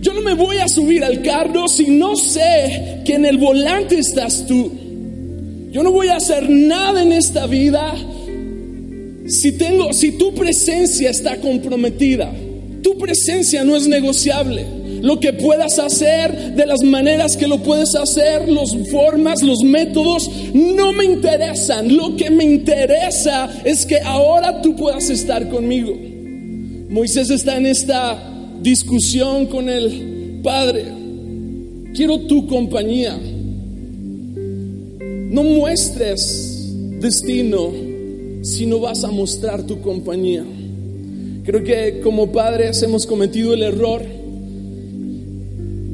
Yo 0.00 0.14
no 0.14 0.22
me 0.22 0.34
voy 0.34 0.56
a 0.58 0.68
subir 0.68 1.04
al 1.04 1.20
carro 1.22 1.68
si 1.68 1.90
no 1.90 2.16
sé 2.16 3.02
que 3.04 3.14
en 3.14 3.26
el 3.26 3.38
volante 3.38 3.98
estás 3.98 4.46
tú. 4.46 4.70
Yo 5.70 5.82
no 5.82 5.92
voy 5.92 6.08
a 6.08 6.16
hacer 6.16 6.50
nada 6.50 7.02
en 7.02 7.12
esta 7.12 7.46
vida 7.46 7.94
Si 9.26 9.52
tengo, 9.52 9.92
si 9.92 10.12
tu 10.12 10.34
presencia 10.34 11.10
está 11.10 11.36
comprometida, 11.36 12.32
tu 12.82 12.98
presencia 12.98 13.62
no 13.62 13.76
es 13.76 13.86
negociable. 13.86 14.66
Lo 15.02 15.20
que 15.20 15.32
puedas 15.32 15.78
hacer, 15.78 16.54
de 16.56 16.66
las 16.66 16.82
maneras 16.82 17.36
que 17.36 17.46
lo 17.46 17.62
puedes 17.62 17.94
hacer, 17.94 18.48
las 18.48 18.76
formas, 18.90 19.42
los 19.42 19.62
métodos, 19.62 20.28
no 20.52 20.92
me 20.92 21.04
interesan. 21.04 21.96
Lo 21.96 22.16
que 22.16 22.28
me 22.30 22.44
interesa 22.44 23.48
es 23.64 23.86
que 23.86 24.00
ahora 24.00 24.60
tú 24.60 24.74
puedas 24.74 25.08
estar 25.08 25.48
conmigo. 25.48 25.96
Moisés 26.88 27.30
está 27.30 27.56
en 27.56 27.66
esta 27.66 28.18
discusión 28.60 29.46
con 29.46 29.68
el 29.68 30.40
Padre. 30.42 30.86
Quiero 31.94 32.18
tu 32.20 32.46
compañía. 32.46 33.16
No 35.30 35.44
muestres 35.44 36.72
destino 36.98 37.70
si 38.42 38.66
no 38.66 38.80
vas 38.80 39.04
a 39.04 39.12
mostrar 39.12 39.64
tu 39.64 39.80
compañía. 39.80 40.44
Creo 41.44 41.62
que 41.62 42.00
como 42.00 42.32
padres 42.32 42.82
hemos 42.82 43.06
cometido 43.06 43.54
el 43.54 43.62
error 43.62 44.02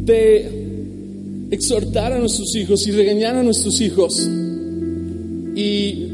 de 0.07 1.49
exhortar 1.51 2.15
a 2.15 2.19
nuestros 2.19 2.57
hijos 2.57 2.87
y 2.87 2.93
regañar 2.93 3.37
a 3.37 3.43
nuestros 3.43 3.79
hijos. 3.83 4.27
Y 5.55 6.07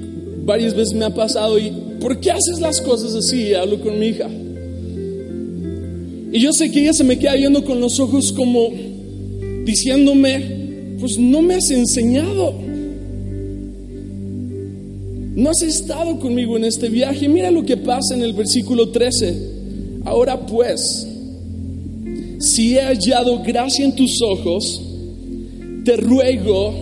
varias 0.45 0.75
veces 0.75 0.95
me 0.95 1.05
ha 1.05 1.15
pasado, 1.15 1.61
¿y 1.61 1.73
por 2.01 2.19
qué 2.19 2.33
haces 2.33 2.61
las 2.61 2.81
cosas 2.81 3.15
así? 3.15 3.55
Hablo 3.55 3.81
con 3.81 4.01
mi 4.01 4.09
hija. 4.09 4.29
Y 6.33 6.41
yo 6.41 6.53
sé 6.53 6.73
que 6.73 6.81
ella 6.81 6.93
se 6.93 7.05
me 7.05 7.21
queda 7.21 7.37
viendo 7.37 7.65
con 7.65 7.79
los 7.81 8.01
ojos 8.01 8.33
como 8.33 8.69
diciéndome, 9.65 10.97
pues 10.99 11.19
no 11.19 11.41
me 11.41 11.55
has 11.55 11.71
enseñado. 11.71 12.72
No 15.35 15.51
has 15.51 15.63
estado 15.63 16.19
conmigo 16.19 16.57
en 16.57 16.65
este 16.65 16.89
viaje. 16.89 17.29
Mira 17.29 17.51
lo 17.51 17.65
que 17.65 17.77
pasa 17.79 18.15
en 18.15 18.23
el 18.23 18.35
versículo 18.35 18.91
13. 18.91 19.53
Ahora 20.05 20.47
pues, 20.47 21.07
si 22.39 22.77
he 22.77 22.83
hallado 22.83 23.43
gracia 23.43 23.85
en 23.85 23.95
tus 23.95 24.21
ojos, 24.21 24.83
te 25.85 25.97
ruego, 25.97 26.75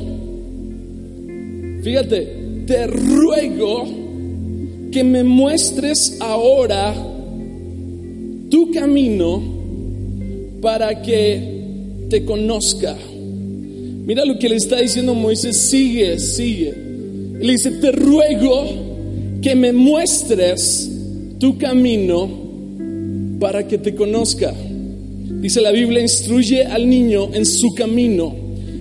fíjate, 1.83 2.65
te 2.67 2.87
ruego 2.87 3.85
que 4.91 5.05
me 5.05 5.23
muestres 5.23 6.17
ahora 6.21 6.95
tu 8.51 8.71
camino 8.73 9.43
para 10.61 11.01
que 11.03 11.61
te 12.09 12.25
conozca. 12.25 12.97
Mira 14.05 14.25
lo 14.25 14.39
que 14.39 14.49
le 14.49 14.57
está 14.57 14.81
diciendo 14.81 15.15
Moisés, 15.15 15.71
sigue, 15.71 16.19
sigue. 16.19 16.90
Le 17.41 17.53
dice, 17.53 17.71
te 17.73 17.93
ruego 17.93 18.65
que 19.43 19.55
me 19.55 19.73
muestres 19.73 20.91
tu 21.39 21.57
camino 21.57 22.29
para 23.41 23.67
que 23.67 23.79
te 23.79 23.95
conozca. 23.95 24.53
Dice 25.41 25.61
la 25.61 25.71
Biblia, 25.71 26.03
instruye 26.03 26.65
al 26.65 26.89
niño 26.89 27.33
en 27.33 27.47
su 27.47 27.75
camino 27.75 28.35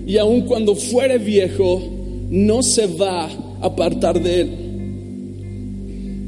y 0.06 0.18
aun 0.18 0.42
cuando 0.42 0.74
fuere 0.74 1.18
viejo, 1.18 1.80
no 2.30 2.62
se 2.62 2.86
va 2.86 3.24
a 3.24 3.30
apartar 3.62 4.22
de 4.22 4.40
él. 4.42 4.50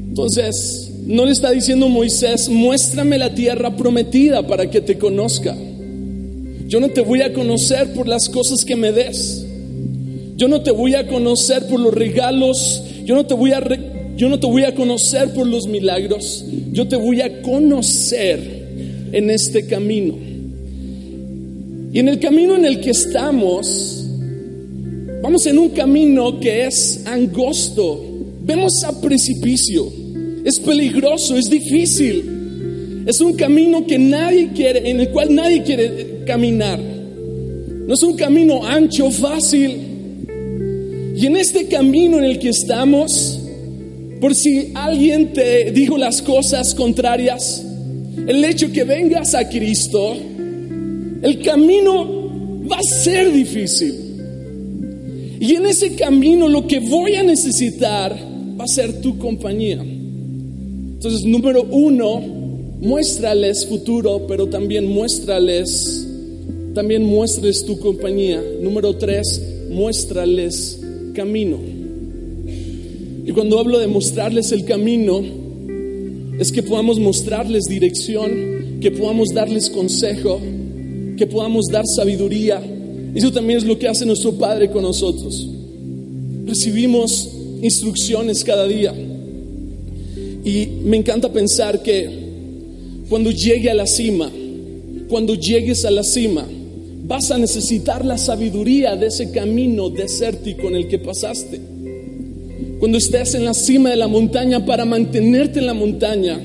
Entonces, 0.09 0.91
no 1.05 1.25
le 1.25 1.31
está 1.31 1.51
diciendo 1.51 1.89
Moisés, 1.89 2.49
muéstrame 2.49 3.17
la 3.17 3.35
tierra 3.35 3.75
prometida 3.75 4.45
para 4.47 4.69
que 4.71 4.81
te 4.81 4.97
conozca. 4.97 5.55
Yo 6.67 6.79
no 6.79 6.89
te 6.89 7.01
voy 7.01 7.21
a 7.21 7.33
conocer 7.33 7.93
por 7.93 8.07
las 8.07 8.29
cosas 8.29 8.65
que 8.65 8.75
me 8.75 8.91
des. 8.91 9.42
Yo 10.35 10.47
no 10.47 10.61
te 10.61 10.71
voy 10.71 10.95
a 10.95 11.07
conocer 11.07 11.67
por 11.67 11.79
los 11.79 11.93
regalos. 11.93 12.83
Yo 13.05 13.15
no 13.15 13.25
te 13.25 13.33
voy 13.33 13.51
a, 13.51 13.61
yo 14.17 14.29
no 14.29 14.39
te 14.39 14.47
voy 14.47 14.63
a 14.63 14.73
conocer 14.73 15.33
por 15.33 15.47
los 15.47 15.67
milagros. 15.67 16.45
Yo 16.71 16.87
te 16.87 16.95
voy 16.95 17.21
a 17.21 17.41
conocer 17.41 18.63
en 19.11 19.29
este 19.29 19.65
camino. 19.67 20.15
Y 21.93 21.99
en 21.99 22.09
el 22.09 22.19
camino 22.19 22.55
en 22.55 22.65
el 22.65 22.81
que 22.81 22.89
estamos, 22.89 24.03
vamos 25.21 25.45
en 25.45 25.59
un 25.59 25.69
camino 25.69 26.39
que 26.39 26.65
es 26.65 27.05
angosto, 27.05 28.03
vemos 28.43 28.83
a 28.83 28.99
precipicio, 28.99 29.93
es 30.43 30.59
peligroso, 30.59 31.37
es 31.37 31.51
difícil, 31.51 33.03
es 33.05 33.21
un 33.21 33.33
camino 33.33 33.85
que 33.85 33.99
nadie 33.99 34.49
quiere, 34.55 34.89
en 34.89 35.01
el 35.01 35.09
cual 35.09 35.35
nadie 35.35 35.61
quiere 35.61 36.23
caminar. 36.25 36.79
No 36.79 37.93
es 37.93 38.01
un 38.01 38.15
camino 38.15 38.65
ancho, 38.65 39.11
fácil. 39.11 39.92
Y 41.15 41.27
en 41.27 41.37
este 41.37 41.67
camino 41.67 42.17
en 42.17 42.23
el 42.23 42.39
que 42.39 42.49
estamos, 42.49 43.39
por 44.19 44.33
si 44.33 44.71
alguien 44.73 45.31
te 45.31 45.71
dijo 45.71 45.97
las 45.97 46.21
cosas 46.21 46.73
contrarias, 46.73 47.63
el 48.27 48.43
hecho 48.43 48.71
que 48.71 48.83
vengas 48.83 49.35
a 49.35 49.47
Cristo, 49.47 50.15
el 51.21 51.41
camino 51.43 52.65
va 52.67 52.77
a 52.77 52.83
ser 52.83 53.31
difícil. 53.31 53.93
Y 55.39 55.53
en 55.55 55.67
ese 55.67 55.93
camino 55.95 56.47
lo 56.47 56.65
que 56.65 56.79
voy 56.79 57.15
a 57.15 57.23
necesitar 57.23 58.17
va 58.59 58.63
a 58.63 58.67
ser 58.67 59.01
tu 59.01 59.17
compañía. 59.19 59.83
Entonces, 59.83 61.25
número 61.25 61.63
uno, 61.63 62.21
muéstrales 62.79 63.67
futuro, 63.67 64.25
pero 64.27 64.47
también 64.47 64.87
muéstrales, 64.87 66.07
también 66.73 67.03
muéstrales 67.03 67.65
tu 67.65 67.77
compañía. 67.77 68.41
Número 68.61 68.95
tres, 68.95 69.41
muéstrales 69.69 70.79
camino. 71.13 71.57
Y 73.25 73.31
cuando 73.31 73.59
hablo 73.59 73.79
de 73.79 73.87
mostrarles 73.87 74.51
el 74.51 74.65
camino, 74.65 75.21
es 76.39 76.51
que 76.51 76.63
podamos 76.63 76.99
mostrarles 76.99 77.65
dirección, 77.65 78.79
que 78.81 78.91
podamos 78.91 79.33
darles 79.33 79.69
consejo, 79.69 80.41
que 81.17 81.25
podamos 81.27 81.67
dar 81.67 81.85
sabiduría. 81.85 82.61
Eso 83.15 83.31
también 83.31 83.59
es 83.59 83.65
lo 83.65 83.79
que 83.79 83.87
hace 83.87 84.05
nuestro 84.05 84.33
Padre 84.33 84.69
con 84.69 84.83
nosotros. 84.83 85.47
Recibimos 86.45 87.29
instrucciones 87.61 88.43
cada 88.43 88.67
día. 88.67 88.93
Y 90.43 90.67
me 90.83 90.97
encanta 90.97 91.31
pensar 91.31 91.81
que 91.81 92.09
cuando 93.07 93.31
llegue 93.31 93.69
a 93.69 93.73
la 93.73 93.87
cima, 93.87 94.29
cuando 95.07 95.35
llegues 95.35 95.85
a 95.85 95.91
la 95.91 96.03
cima, 96.03 96.45
vas 97.03 97.31
a 97.31 97.37
necesitar 97.37 98.05
la 98.05 98.17
sabiduría 98.17 98.95
de 98.95 99.07
ese 99.07 99.31
camino 99.31 99.89
desértico 99.89 100.67
en 100.67 100.75
el 100.75 100.87
que 100.87 100.99
pasaste. 100.99 101.59
Cuando 102.79 102.97
estés 102.97 103.35
en 103.35 103.45
la 103.45 103.53
cima 103.53 103.89
de 103.89 103.95
la 103.95 104.07
montaña 104.07 104.65
para 104.65 104.85
mantenerte 104.85 105.59
en 105.59 105.65
la 105.67 105.73
montaña, 105.73 106.39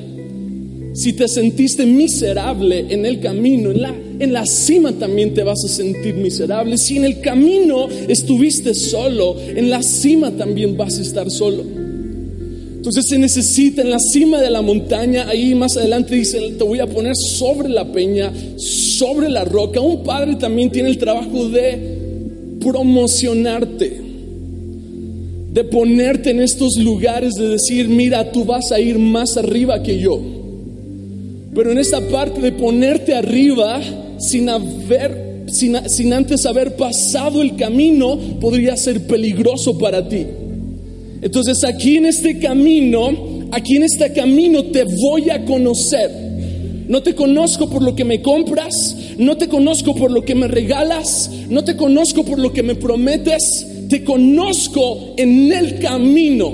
si 0.92 1.12
te 1.12 1.28
sentiste 1.28 1.86
miserable 1.86 2.86
en 2.88 3.06
el 3.06 3.20
camino, 3.20 3.70
en 3.70 3.82
la, 3.82 3.94
en 4.18 4.32
la 4.32 4.46
cima 4.46 4.92
también 4.92 5.32
te 5.32 5.44
vas 5.44 5.64
a 5.64 5.68
sentir 5.68 6.14
miserable. 6.14 6.76
Si 6.76 6.96
en 6.96 7.04
el 7.04 7.20
camino 7.20 7.88
estuviste 8.08 8.74
solo, 8.74 9.36
en 9.40 9.70
la 9.70 9.82
cima 9.82 10.32
también 10.32 10.76
vas 10.76 10.98
a 10.98 11.02
estar 11.02 11.30
solo. 11.30 11.87
Entonces 12.78 13.06
se 13.08 13.18
necesita 13.18 13.82
en 13.82 13.90
la 13.90 13.98
cima 13.98 14.40
de 14.40 14.50
la 14.50 14.62
montaña, 14.62 15.28
ahí 15.28 15.52
más 15.52 15.76
adelante 15.76 16.14
dice, 16.14 16.38
te 16.56 16.62
voy 16.62 16.78
a 16.78 16.86
poner 16.86 17.16
sobre 17.16 17.68
la 17.68 17.90
peña, 17.90 18.32
sobre 18.56 19.28
la 19.28 19.44
roca. 19.44 19.80
Un 19.80 20.04
padre 20.04 20.36
también 20.36 20.70
tiene 20.70 20.88
el 20.88 20.96
trabajo 20.96 21.48
de 21.48 21.98
promocionarte, 22.60 24.00
de 25.52 25.64
ponerte 25.64 26.30
en 26.30 26.40
estos 26.40 26.76
lugares, 26.76 27.34
de 27.34 27.48
decir, 27.48 27.88
mira, 27.88 28.30
tú 28.30 28.44
vas 28.44 28.70
a 28.70 28.78
ir 28.78 28.96
más 28.96 29.36
arriba 29.36 29.82
que 29.82 29.98
yo. 29.98 30.20
Pero 31.52 31.72
en 31.72 31.78
esta 31.78 32.00
parte 32.00 32.40
de 32.40 32.52
ponerte 32.52 33.12
arriba 33.12 33.80
sin 34.20 34.48
haber, 34.48 35.46
sin, 35.48 36.12
antes 36.12 36.46
haber 36.46 36.76
pasado 36.76 37.42
el 37.42 37.56
camino, 37.56 38.16
podría 38.40 38.76
ser 38.76 39.04
peligroso 39.08 39.76
para 39.76 40.08
ti. 40.08 40.26
Entonces 41.20 41.64
aquí 41.64 41.96
en 41.96 42.06
este 42.06 42.38
camino, 42.38 43.10
aquí 43.50 43.76
en 43.76 43.84
este 43.84 44.12
camino 44.12 44.64
te 44.64 44.84
voy 44.84 45.30
a 45.30 45.44
conocer. 45.44 46.28
No 46.88 47.02
te 47.02 47.14
conozco 47.14 47.68
por 47.68 47.82
lo 47.82 47.94
que 47.94 48.04
me 48.04 48.22
compras, 48.22 48.96
no 49.18 49.36
te 49.36 49.48
conozco 49.48 49.94
por 49.94 50.10
lo 50.10 50.24
que 50.24 50.34
me 50.34 50.48
regalas, 50.48 51.30
no 51.50 51.62
te 51.62 51.76
conozco 51.76 52.24
por 52.24 52.38
lo 52.38 52.52
que 52.52 52.62
me 52.62 52.76
prometes, 52.76 53.66
te 53.90 54.04
conozco 54.04 55.14
en 55.18 55.52
el 55.52 55.78
camino. 55.80 56.50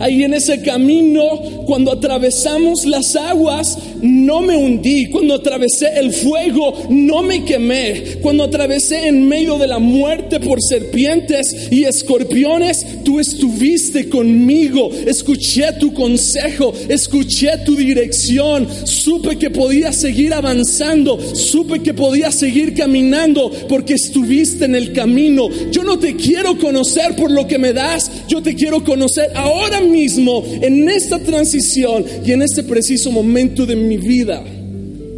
Ahí 0.00 0.22
en 0.22 0.34
ese 0.34 0.62
camino, 0.62 1.24
cuando 1.66 1.92
atravesamos 1.92 2.84
las 2.84 3.16
aguas, 3.16 3.78
no 4.02 4.40
me 4.40 4.56
hundí, 4.56 5.06
cuando 5.06 5.34
atravesé 5.34 5.98
el 5.98 6.12
fuego 6.12 6.74
no 6.90 7.22
me 7.22 7.44
quemé, 7.44 8.18
cuando 8.20 8.44
atravesé 8.44 9.08
en 9.08 9.26
medio 9.26 9.58
de 9.58 9.66
la 9.66 9.78
muerte 9.78 10.40
por 10.40 10.62
serpientes 10.62 11.68
y 11.70 11.84
escorpiones, 11.84 13.04
tú 13.04 13.18
estuviste 13.20 14.08
conmigo, 14.08 14.90
escuché 15.06 15.72
tu 15.78 15.92
consejo, 15.92 16.72
escuché 16.88 17.58
tu 17.64 17.74
dirección, 17.74 18.68
supe 18.84 19.36
que 19.36 19.50
podía 19.50 19.92
seguir 19.92 20.34
avanzando, 20.34 21.18
supe 21.34 21.80
que 21.80 21.94
podía 21.94 22.30
seguir 22.30 22.74
caminando 22.74 23.50
porque 23.68 23.94
estuviste 23.94 24.64
en 24.64 24.74
el 24.74 24.92
camino. 24.92 25.48
Yo 25.70 25.82
no 25.84 25.98
te 25.98 26.16
quiero 26.16 26.58
conocer 26.58 27.16
por 27.16 27.30
lo 27.30 27.46
que 27.46 27.58
me 27.58 27.72
das, 27.72 28.10
yo 28.28 28.42
te 28.42 28.54
quiero 28.54 28.84
conocer 28.84 29.30
ahora 29.34 29.80
mismo 29.80 30.44
en 30.60 30.88
esta 30.88 31.18
transición 31.18 32.04
y 32.24 32.32
en 32.32 32.42
este 32.42 32.62
preciso 32.62 33.10
momento 33.10 33.66
de 33.66 33.76
mi 33.76 33.87
vida. 33.96 34.44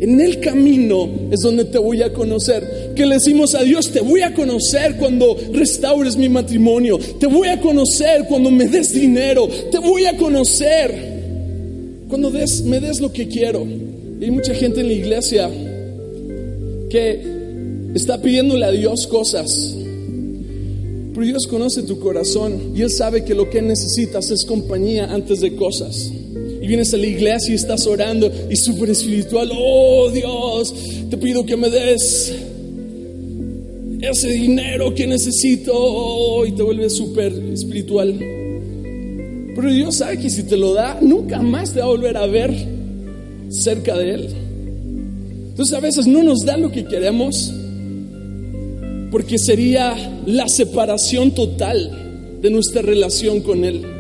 En 0.01 0.19
el 0.19 0.41
camino 0.41 1.11
es 1.31 1.41
donde 1.41 1.67
te 1.67 1.79
voy 1.79 2.03
a 2.03 2.13
conocer. 2.13 2.93
Que 2.97 3.05
le 3.05 3.17
decimos 3.17 3.55
a 3.55 3.63
Dios, 3.63 3.91
te 3.91 4.01
voy 4.01 4.23
a 4.23 4.33
conocer 4.33 4.97
cuando 4.97 5.37
restaures 5.53 6.17
mi 6.17 6.29
matrimonio. 6.31 6.99
Te 7.19 7.27
voy 7.27 7.49
a 7.49 7.61
conocer 7.61 8.25
cuando 8.27 8.51
me 8.51 8.67
des 8.67 8.95
dinero. 8.95 9.47
Te 9.71 9.79
voy 9.79 10.07
a 10.07 10.17
conocer 10.17 11.11
cuando 12.09 12.31
me 12.31 12.81
des 12.81 13.01
lo 13.01 13.13
que 13.13 13.29
quiero. 13.29 13.67
hay 14.21 14.31
mucha 14.31 14.55
gente 14.55 14.81
en 14.81 14.87
la 14.87 14.93
iglesia 14.95 15.51
que 16.89 17.21
está 17.95 18.21
pidiéndole 18.23 18.65
a 18.65 18.71
Dios 18.71 19.07
cosas. 19.07 19.77
Pero 21.13 21.27
Dios 21.27 21.47
conoce 21.47 21.83
tu 21.83 22.01
corazón 22.01 22.73
y 22.75 22.81
Él 22.81 22.91
sabe 22.91 23.25
que 23.25 23.35
lo 23.35 23.51
que 23.51 23.61
necesitas 23.61 24.31
es 24.31 24.47
compañía 24.47 25.13
antes 25.13 25.41
de 25.41 25.55
cosas 25.57 26.11
y 26.11 26.20
vienes 26.71 26.95
a 26.95 26.99
la 26.99 27.07
iglesia 27.09 27.51
y 27.51 27.57
estás 27.57 27.85
orando 27.89 28.31
y 28.49 28.55
súper 28.55 28.91
espiritual, 28.91 29.51
oh 29.53 30.09
Dios, 30.09 30.73
te 31.11 31.17
pido 31.17 31.45
que 31.45 31.57
me 31.57 31.69
des 31.69 32.33
ese 34.01 34.29
dinero 34.29 34.95
que 34.95 35.05
necesito 35.05 36.47
y 36.47 36.53
te 36.53 36.63
vuelves 36.63 36.97
súper 36.97 37.33
espiritual. 37.53 38.17
Pero 39.57 39.73
Dios 39.73 39.97
sabe 39.97 40.19
que 40.21 40.31
si 40.31 40.45
te 40.45 40.57
lo 40.57 40.73
da, 40.73 40.97
nunca 41.01 41.43
más 41.43 41.73
te 41.73 41.81
va 41.81 41.87
a 41.87 41.89
volver 41.89 42.17
a 42.17 42.27
ver 42.27 42.55
cerca 43.49 43.99
de 43.99 44.15
Él. 44.15 44.29
Entonces 45.49 45.77
a 45.77 45.81
veces 45.81 46.07
no 46.07 46.23
nos 46.23 46.45
da 46.45 46.57
lo 46.57 46.71
que 46.71 46.85
queremos 46.85 47.53
porque 49.11 49.39
sería 49.39 50.23
la 50.25 50.47
separación 50.47 51.33
total 51.33 52.39
de 52.41 52.49
nuestra 52.49 52.81
relación 52.81 53.41
con 53.41 53.65
Él. 53.65 54.00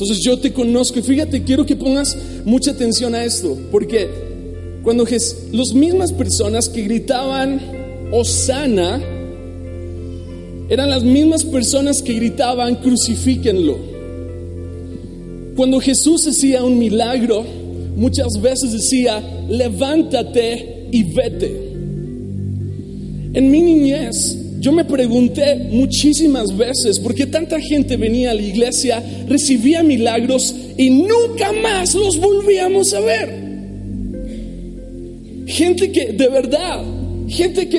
Entonces 0.00 0.24
yo 0.24 0.38
te 0.38 0.50
conozco 0.50 0.98
y 0.98 1.02
fíjate, 1.02 1.44
quiero 1.44 1.66
que 1.66 1.76
pongas 1.76 2.16
mucha 2.46 2.70
atención 2.70 3.14
a 3.14 3.22
esto, 3.22 3.58
porque 3.70 4.08
cuando 4.82 5.04
las 5.52 5.74
mismas 5.74 6.10
personas 6.10 6.70
que 6.70 6.80
gritaban 6.80 7.60
Osana 8.10 8.98
eran 10.70 10.88
las 10.88 11.04
mismas 11.04 11.44
personas 11.44 12.00
que 12.00 12.14
gritaban 12.14 12.76
crucifíquenlo. 12.76 13.76
Cuando 15.54 15.78
Jesús 15.80 16.26
hacía 16.26 16.64
un 16.64 16.78
milagro, 16.78 17.44
muchas 17.94 18.40
veces 18.40 18.72
decía, 18.72 19.22
levántate 19.50 20.88
y 20.92 21.02
vete. 21.02 21.72
En 23.34 23.50
mi 23.50 23.60
niñez, 23.60 24.38
yo 24.60 24.72
me 24.72 24.84
pregunté 24.84 25.68
muchísimas 25.70 26.54
veces 26.54 26.98
por 26.98 27.14
qué 27.14 27.24
tanta 27.24 27.58
gente 27.58 27.96
venía 27.96 28.32
a 28.32 28.34
la 28.34 28.42
iglesia, 28.42 29.02
recibía 29.26 29.82
milagros 29.82 30.54
y 30.76 30.90
nunca 30.90 31.50
más 31.62 31.94
los 31.94 32.20
volvíamos 32.20 32.92
a 32.92 33.00
ver. 33.00 33.40
Gente 35.46 35.90
que, 35.90 36.12
de 36.12 36.28
verdad, 36.28 36.84
gente 37.26 37.70
que 37.70 37.78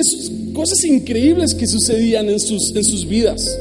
cosas 0.52 0.82
increíbles 0.84 1.54
que 1.54 1.68
sucedían 1.68 2.28
en 2.28 2.40
sus, 2.40 2.74
en 2.74 2.82
sus 2.82 3.06
vidas, 3.06 3.56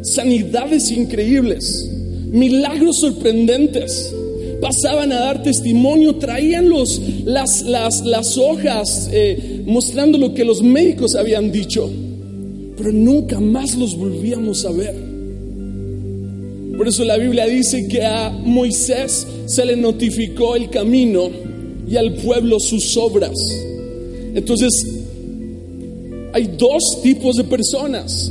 sanidades 0.00 0.90
increíbles, 0.90 1.86
milagros 2.30 2.96
sorprendentes. 2.96 4.14
Pasaban 4.62 5.12
a 5.12 5.20
dar 5.20 5.42
testimonio, 5.42 6.16
traían 6.16 6.68
los, 6.68 7.00
las, 7.26 7.62
las, 7.62 8.04
las 8.06 8.38
hojas 8.38 9.08
eh, 9.12 9.62
mostrando 9.66 10.16
lo 10.16 10.32
que 10.32 10.44
los 10.46 10.62
médicos 10.62 11.14
habían 11.14 11.52
dicho 11.52 11.88
pero 12.78 12.92
nunca 12.92 13.40
más 13.40 13.76
los 13.76 13.96
volvíamos 13.96 14.64
a 14.64 14.70
ver. 14.70 14.94
Por 16.76 16.86
eso 16.86 17.04
la 17.04 17.16
Biblia 17.16 17.44
dice 17.46 17.88
que 17.88 18.04
a 18.04 18.30
Moisés 18.30 19.26
se 19.46 19.64
le 19.64 19.76
notificó 19.76 20.54
el 20.54 20.70
camino 20.70 21.28
y 21.90 21.96
al 21.96 22.14
pueblo 22.14 22.60
sus 22.60 22.96
obras. 22.96 23.34
Entonces, 24.32 24.70
hay 26.32 26.54
dos 26.56 27.02
tipos 27.02 27.36
de 27.36 27.44
personas. 27.44 28.30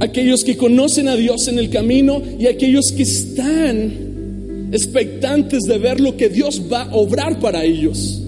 Aquellos 0.00 0.42
que 0.42 0.56
conocen 0.56 1.08
a 1.08 1.16
Dios 1.16 1.48
en 1.48 1.58
el 1.58 1.68
camino 1.68 2.22
y 2.38 2.46
aquellos 2.46 2.92
que 2.92 3.02
están 3.02 4.70
expectantes 4.72 5.64
de 5.64 5.76
ver 5.76 6.00
lo 6.00 6.16
que 6.16 6.30
Dios 6.30 6.62
va 6.72 6.84
a 6.84 6.94
obrar 6.94 7.38
para 7.40 7.62
ellos. 7.62 8.22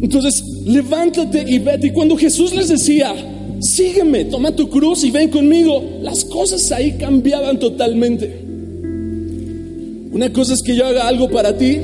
Entonces, 0.00 0.42
levántate 0.64 1.44
y 1.46 1.58
vete. 1.58 1.88
Y 1.88 1.90
cuando 1.90 2.16
Jesús 2.16 2.54
les 2.54 2.68
decía, 2.68 3.14
sígueme, 3.60 4.24
toma 4.26 4.54
tu 4.54 4.68
cruz 4.68 5.04
y 5.04 5.10
ven 5.10 5.30
conmigo, 5.30 5.82
las 6.02 6.24
cosas 6.24 6.70
ahí 6.72 6.92
cambiaban 6.92 7.58
totalmente. 7.58 8.40
Una 10.12 10.32
cosa 10.32 10.54
es 10.54 10.62
que 10.62 10.74
yo 10.74 10.86
haga 10.86 11.06
algo 11.06 11.30
para 11.30 11.56
ti 11.56 11.78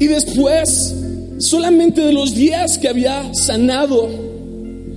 y 0.00 0.06
después, 0.06 0.94
solamente 1.38 2.00
de 2.00 2.12
los 2.12 2.34
días 2.34 2.78
que 2.78 2.88
había 2.88 3.32
sanado, 3.34 4.08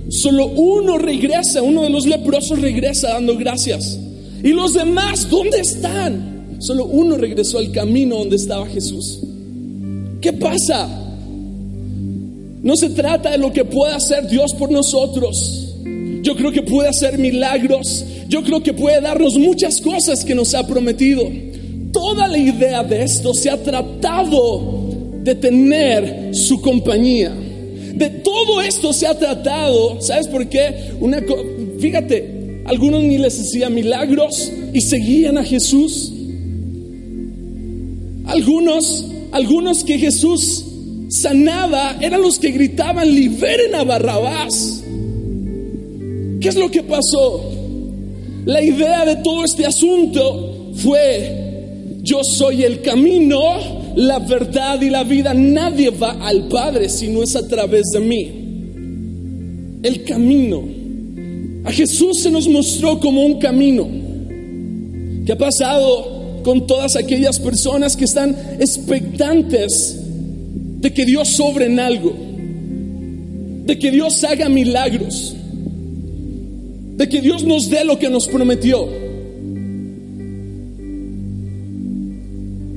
solo 0.08 0.46
uno 0.46 0.98
regresa, 0.98 1.62
uno 1.62 1.82
de 1.82 1.90
los 1.90 2.06
leprosos 2.06 2.60
regresa 2.60 3.14
dando 3.14 3.36
gracias. 3.36 3.98
¿Y 4.42 4.48
los 4.48 4.74
demás 4.74 5.28
dónde 5.28 5.60
están? 5.60 6.56
Solo 6.58 6.86
uno 6.86 7.16
regresó 7.16 7.58
al 7.58 7.72
camino 7.72 8.16
donde 8.16 8.36
estaba 8.36 8.66
Jesús. 8.66 9.20
¿Qué 10.20 10.32
pasa? 10.32 11.01
No 12.62 12.76
se 12.76 12.90
trata 12.90 13.32
de 13.32 13.38
lo 13.38 13.52
que 13.52 13.64
pueda 13.64 13.96
hacer 13.96 14.28
Dios 14.28 14.54
por 14.54 14.70
nosotros. 14.70 15.74
Yo 16.22 16.36
creo 16.36 16.52
que 16.52 16.62
puede 16.62 16.88
hacer 16.88 17.18
milagros. 17.18 18.04
Yo 18.28 18.42
creo 18.44 18.62
que 18.62 18.72
puede 18.72 19.00
darnos 19.00 19.36
muchas 19.36 19.80
cosas 19.80 20.24
que 20.24 20.34
nos 20.34 20.54
ha 20.54 20.64
prometido. 20.64 21.28
Toda 21.92 22.28
la 22.28 22.38
idea 22.38 22.84
de 22.84 23.02
esto 23.02 23.34
se 23.34 23.50
ha 23.50 23.60
tratado 23.60 24.80
de 25.24 25.34
tener 25.34 26.34
su 26.34 26.60
compañía. 26.60 27.32
De 27.94 28.08
todo 28.08 28.62
esto 28.62 28.92
se 28.92 29.06
ha 29.06 29.18
tratado, 29.18 30.00
¿sabes 30.00 30.28
por 30.28 30.48
qué? 30.48 30.92
Una, 31.00 31.18
fíjate, 31.78 32.62
algunos 32.64 33.02
ni 33.02 33.18
les 33.18 33.38
hacían 33.38 33.74
milagros 33.74 34.50
y 34.72 34.80
seguían 34.80 35.36
a 35.36 35.44
Jesús. 35.44 36.12
Algunos, 38.24 39.06
algunos 39.32 39.84
que 39.84 39.98
Jesús 39.98 40.64
sanaba 41.12 41.98
eran 42.00 42.22
los 42.22 42.38
que 42.38 42.50
gritaban, 42.50 43.14
liberen 43.14 43.74
a 43.74 43.84
Barrabás. 43.84 44.82
¿Qué 46.40 46.48
es 46.48 46.56
lo 46.56 46.70
que 46.70 46.82
pasó? 46.82 47.50
La 48.46 48.62
idea 48.62 49.04
de 49.04 49.16
todo 49.16 49.44
este 49.44 49.66
asunto 49.66 50.72
fue, 50.74 51.98
yo 52.02 52.24
soy 52.24 52.64
el 52.64 52.80
camino, 52.80 53.42
la 53.94 54.20
verdad 54.20 54.80
y 54.80 54.88
la 54.88 55.04
vida. 55.04 55.34
Nadie 55.34 55.90
va 55.90 56.12
al 56.26 56.48
Padre 56.48 56.88
si 56.88 57.08
no 57.08 57.22
es 57.22 57.36
a 57.36 57.46
través 57.46 57.90
de 57.92 58.00
mí. 58.00 58.32
El 59.82 60.04
camino. 60.04 60.64
A 61.64 61.72
Jesús 61.72 62.20
se 62.20 62.30
nos 62.30 62.48
mostró 62.48 62.98
como 62.98 63.22
un 63.22 63.38
camino. 63.38 63.86
¿Qué 65.26 65.32
ha 65.32 65.38
pasado 65.38 66.40
con 66.42 66.66
todas 66.66 66.96
aquellas 66.96 67.38
personas 67.38 67.96
que 67.96 68.06
están 68.06 68.34
expectantes 68.58 70.01
de 70.82 70.92
que 70.92 71.06
Dios 71.06 71.28
sobre 71.28 71.66
en 71.66 71.78
algo, 71.78 72.12
de 73.64 73.78
que 73.78 73.92
Dios 73.92 74.22
haga 74.24 74.48
milagros, 74.48 75.34
de 76.96 77.08
que 77.08 77.20
Dios 77.20 77.44
nos 77.44 77.70
dé 77.70 77.84
lo 77.84 78.00
que 78.00 78.10
nos 78.10 78.26
prometió. 78.26 78.88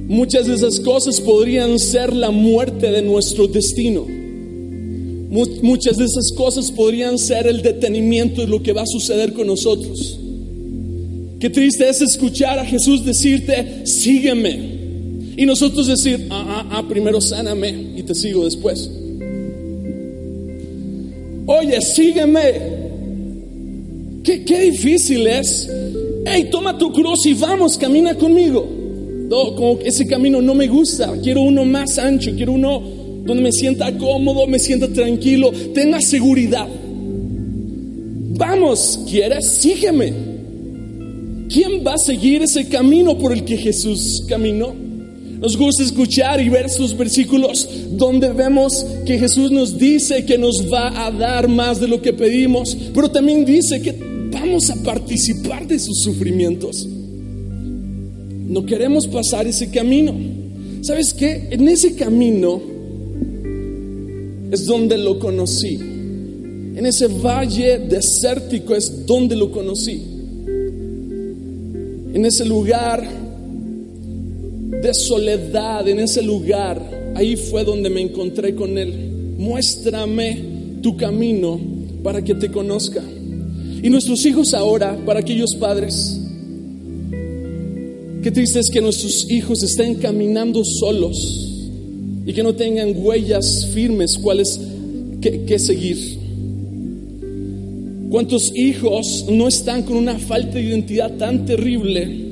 Muchas 0.07 0.45
de 0.45 0.53
esas 0.53 0.79
cosas 0.81 1.19
podrían 1.19 1.79
ser 1.79 2.13
la 2.13 2.29
muerte 2.29 2.91
de 2.91 3.01
nuestro 3.01 3.47
destino. 3.47 4.05
Muchas 5.63 5.97
de 5.97 6.05
esas 6.05 6.31
cosas 6.31 6.71
podrían 6.71 7.17
ser 7.17 7.47
el 7.47 7.63
detenimiento 7.63 8.41
de 8.41 8.47
lo 8.47 8.61
que 8.61 8.71
va 8.71 8.83
a 8.83 8.87
suceder 8.87 9.33
con 9.33 9.47
nosotros. 9.47 10.19
Qué 11.39 11.49
triste 11.49 11.89
es 11.89 12.01
escuchar 12.01 12.59
a 12.59 12.65
Jesús 12.65 13.03
decirte, 13.03 13.87
sígueme. 13.87 14.74
Y 15.37 15.45
nosotros 15.45 15.87
decir, 15.87 16.27
ah, 16.29 16.45
ah, 16.47 16.69
ah, 16.77 16.87
primero 16.87 17.19
sáname 17.19 17.69
y 17.95 18.03
te 18.03 18.15
sigo 18.15 18.45
después. 18.45 18.89
Oye, 21.45 21.81
sígueme. 21.81 22.75
Qué, 24.23 24.43
qué 24.43 24.61
difícil 24.61 25.27
es. 25.27 25.69
Hey, 26.25 26.47
toma 26.49 26.77
tu 26.77 26.91
cruz 26.91 27.25
y 27.25 27.33
vamos, 27.33 27.77
camina 27.77 28.15
conmigo. 28.15 28.67
No, 29.29 29.55
como 29.55 29.79
ese 29.83 30.05
camino 30.07 30.41
no 30.41 30.53
me 30.53 30.67
gusta, 30.67 31.13
quiero 31.21 31.41
uno 31.41 31.65
más 31.65 31.97
ancho, 31.97 32.31
quiero 32.35 32.53
uno 32.53 32.81
donde 33.25 33.41
me 33.41 33.51
sienta 33.51 33.95
cómodo, 33.97 34.47
me 34.47 34.59
sienta 34.59 34.87
tranquilo, 34.87 35.51
tenga 35.73 35.99
seguridad. 35.99 36.67
Vamos, 38.37 38.99
¿quieres? 39.09 39.57
Sígueme. 39.57 40.13
¿Quién 41.49 41.83
va 41.85 41.93
a 41.93 41.97
seguir 41.97 42.43
ese 42.43 42.67
camino 42.67 43.17
por 43.17 43.33
el 43.33 43.43
que 43.45 43.57
Jesús 43.57 44.23
caminó? 44.27 44.84
Nos 45.39 45.57
gusta 45.57 45.83
escuchar 45.83 46.39
y 46.41 46.49
ver 46.49 46.69
sus 46.69 46.95
versículos 46.95 47.69
donde 47.91 48.31
vemos 48.31 48.85
que 49.05 49.19
Jesús 49.19 49.51
nos 49.51 49.77
dice 49.77 50.25
que 50.25 50.37
nos 50.37 50.71
va 50.71 51.05
a 51.05 51.11
dar 51.11 51.47
más 51.47 51.79
de 51.79 51.87
lo 51.87 52.01
que 52.01 52.13
pedimos, 52.13 52.75
pero 52.93 53.09
también 53.09 53.45
dice 53.45 53.81
que 53.81 53.93
vamos 54.31 54.69
a 54.69 54.75
participar 54.83 55.67
de 55.67 55.77
sus 55.79 56.01
sufrimientos. 56.01 56.87
No 58.47 58.65
queremos 58.65 59.07
pasar 59.07 59.47
ese 59.47 59.69
camino. 59.69 60.13
¿Sabes 60.81 61.13
qué? 61.13 61.47
En 61.51 61.67
ese 61.67 61.95
camino 61.95 62.61
es 64.51 64.65
donde 64.65 64.97
lo 64.97 65.19
conocí. 65.19 65.75
En 65.75 66.85
ese 66.85 67.07
valle 67.07 67.79
desértico 67.79 68.75
es 68.75 69.05
donde 69.05 69.35
lo 69.35 69.51
conocí. 69.51 70.01
En 72.13 72.25
ese 72.25 72.45
lugar 72.45 73.24
de 74.65 74.93
soledad, 74.93 75.87
en 75.87 75.99
ese 75.99 76.21
lugar, 76.21 77.13
ahí 77.15 77.35
fue 77.35 77.63
donde 77.63 77.89
me 77.89 78.01
encontré 78.01 78.55
con 78.55 78.77
Él. 78.77 79.35
Muéstrame 79.37 80.39
tu 80.81 80.97
camino 80.97 81.59
para 82.03 82.23
que 82.23 82.35
te 82.35 82.49
conozca. 82.49 83.03
Y 83.81 83.89
nuestros 83.89 84.25
hijos 84.25 84.53
ahora, 84.53 84.97
para 85.05 85.19
aquellos 85.19 85.55
padres, 85.55 86.19
qué 88.23 88.31
triste 88.31 88.59
es 88.59 88.69
que 88.71 88.81
nuestros 88.81 89.29
hijos 89.29 89.61
estén 89.61 89.95
caminando 89.95 90.63
solos 90.63 91.61
y 92.25 92.33
que 92.33 92.41
no 92.41 92.55
tengan 92.55 92.93
huellas 92.95 93.67
firmes 93.73 94.17
cuáles 94.17 94.59
que, 95.21 95.45
que 95.45 95.59
seguir. 95.59 96.19
¿Cuántos 98.09 98.55
hijos 98.55 99.25
no 99.29 99.47
están 99.47 99.83
con 99.83 99.97
una 99.97 100.17
falta 100.17 100.55
de 100.55 100.63
identidad 100.63 101.17
tan 101.17 101.45
terrible? 101.45 102.24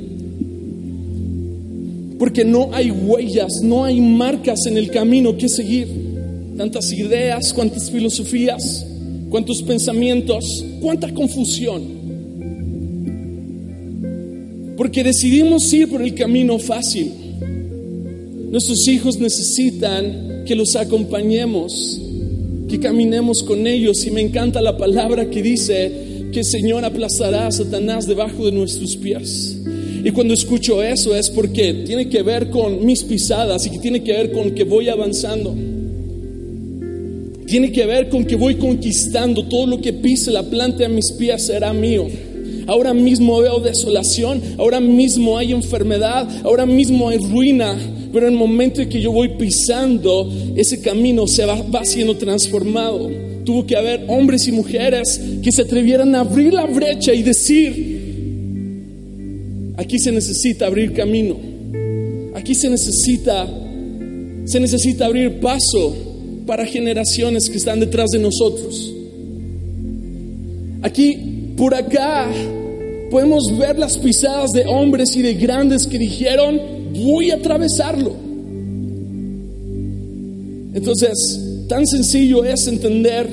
Porque 2.24 2.46
no 2.46 2.70
hay 2.72 2.90
huellas, 2.90 3.62
no 3.62 3.84
hay 3.84 4.00
marcas 4.00 4.66
en 4.66 4.78
el 4.78 4.90
camino 4.90 5.36
que 5.36 5.50
seguir. 5.50 5.90
Tantas 6.56 6.90
ideas, 6.94 7.52
cuántas 7.52 7.92
filosofías, 7.92 8.86
cuántos 9.30 9.62
pensamientos, 9.62 10.64
cuánta 10.80 11.14
confusión. 11.14 11.84
Porque 14.78 15.04
decidimos 15.04 15.74
ir 15.74 15.90
por 15.90 16.02
el 16.02 16.16
camino 16.16 16.58
fácil. 16.60 17.12
Nuestros 18.52 18.88
hijos 18.88 19.20
necesitan 19.20 20.46
que 20.46 20.56
los 20.56 20.78
acompañemos, 20.78 22.00
que 22.70 22.80
caminemos 22.80 23.44
con 23.44 23.68
ellos. 23.68 24.08
Y 24.08 24.12
me 24.12 24.22
encanta 24.22 24.62
la 24.62 24.78
palabra 24.78 25.30
que 25.30 25.44
dice 25.44 25.92
que 26.32 26.40
el 26.40 26.46
Señor 26.46 26.86
aplazará 26.86 27.48
a 27.48 27.52
Satanás 27.52 28.08
debajo 28.08 28.46
de 28.46 28.54
nuestros 28.54 28.96
pies. 28.96 29.58
Y 30.04 30.12
cuando 30.12 30.34
escucho 30.34 30.84
eso 30.84 31.16
es 31.16 31.30
porque 31.30 31.74
tiene 31.86 32.10
que 32.10 32.22
ver 32.24 32.50
con 32.50 32.86
mis 32.86 33.04
pisadas 33.04 33.66
y 33.66 33.70
que 33.70 33.80
tiene 33.80 34.04
que 34.04 34.12
ver 34.12 34.32
con 34.34 34.52
que 34.52 34.66
voy 34.66 34.90
avanzando. 34.90 35.56
Tiene 37.48 37.72
que 37.72 37.86
ver 37.86 38.10
con 38.10 38.26
que 38.26 38.36
voy 38.36 38.56
conquistando 38.56 39.46
todo 39.46 39.66
lo 39.66 39.80
que 39.80 39.94
pise 39.94 40.32
la 40.32 40.44
planta 40.44 40.80
de 40.80 40.90
mis 40.90 41.12
pies 41.14 41.46
será 41.46 41.72
mío. 41.72 42.08
Ahora 42.68 42.94
mismo 42.94 43.40
veo 43.40 43.60
desolación, 43.60 44.42
ahora 44.58 44.82
mismo 44.82 45.38
hay 45.38 45.52
enfermedad, 45.52 46.28
ahora 46.44 46.66
mismo 46.66 47.10
hay 47.10 47.18
ruina, 47.18 47.78
pero 48.12 48.28
en 48.28 48.34
el 48.34 48.40
momento 48.40 48.82
en 48.82 48.90
que 48.90 49.02
yo 49.02 49.12
voy 49.12 49.30
pisando, 49.38 50.32
ese 50.56 50.82
camino 50.82 51.28
se 51.28 51.46
va, 51.46 51.62
va 51.62 51.86
siendo 51.86 52.16
transformado. 52.18 53.10
Tuvo 53.46 53.66
que 53.66 53.76
haber 53.76 54.06
hombres 54.08 54.48
y 54.48 54.52
mujeres 54.52 55.22
que 55.42 55.52
se 55.52 55.64
atrevieran 55.64 56.16
a 56.16 56.22
abrir 56.22 56.54
la 56.54 56.66
brecha 56.66 57.14
y 57.14 57.24
decir, 57.24 57.93
aquí 59.78 60.00
se 60.00 60.12
necesita 60.12 60.68
abrir 60.68 60.94
camino, 60.94 61.38
aquí 62.36 62.56
se 62.56 62.70
necesita, 62.70 63.48
se 64.46 64.60
necesita 64.60 65.06
abrir 65.06 65.40
paso 65.40 65.96
para 66.46 66.66
generaciones 66.66 67.50
que 67.50 67.58
están 67.58 67.80
detrás 67.80 68.10
de 68.12 68.20
nosotros. 68.20 68.94
Aquí 70.82 71.54
por 71.56 71.74
acá 71.74 72.30
podemos 73.10 73.58
ver 73.58 73.78
las 73.78 73.98
pisadas 73.98 74.52
de 74.52 74.66
hombres 74.66 75.16
y 75.16 75.22
de 75.22 75.36
grandes 75.36 75.88
que 75.88 75.98
dijeron, 75.98 76.60
voy 76.94 77.32
a 77.32 77.36
atravesarlo. 77.36 78.14
Entonces, 80.74 81.40
tan 81.70 81.86
sencillo 81.86 82.44
es 82.44 82.68
entender 82.68 83.30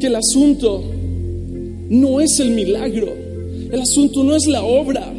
que 0.00 0.06
el 0.06 0.16
asunto 0.16 0.84
no 1.88 2.20
es 2.20 2.40
el 2.40 2.50
milagro, 2.50 3.25
el 3.70 3.80
asunto 3.80 4.22
no 4.22 4.34
es 4.34 4.46
la 4.46 4.62
obra. 4.62 5.12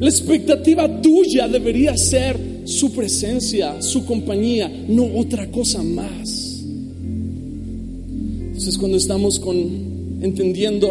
La 0.00 0.08
expectativa 0.08 1.00
tuya 1.00 1.48
debería 1.48 1.96
ser 1.96 2.36
su 2.64 2.92
presencia, 2.92 3.80
su 3.82 4.04
compañía, 4.04 4.70
no 4.88 5.04
otra 5.16 5.50
cosa 5.50 5.82
más. 5.82 6.64
Entonces, 8.46 8.78
cuando 8.78 8.96
estamos 8.96 9.38
con 9.38 9.56
entendiendo, 10.22 10.88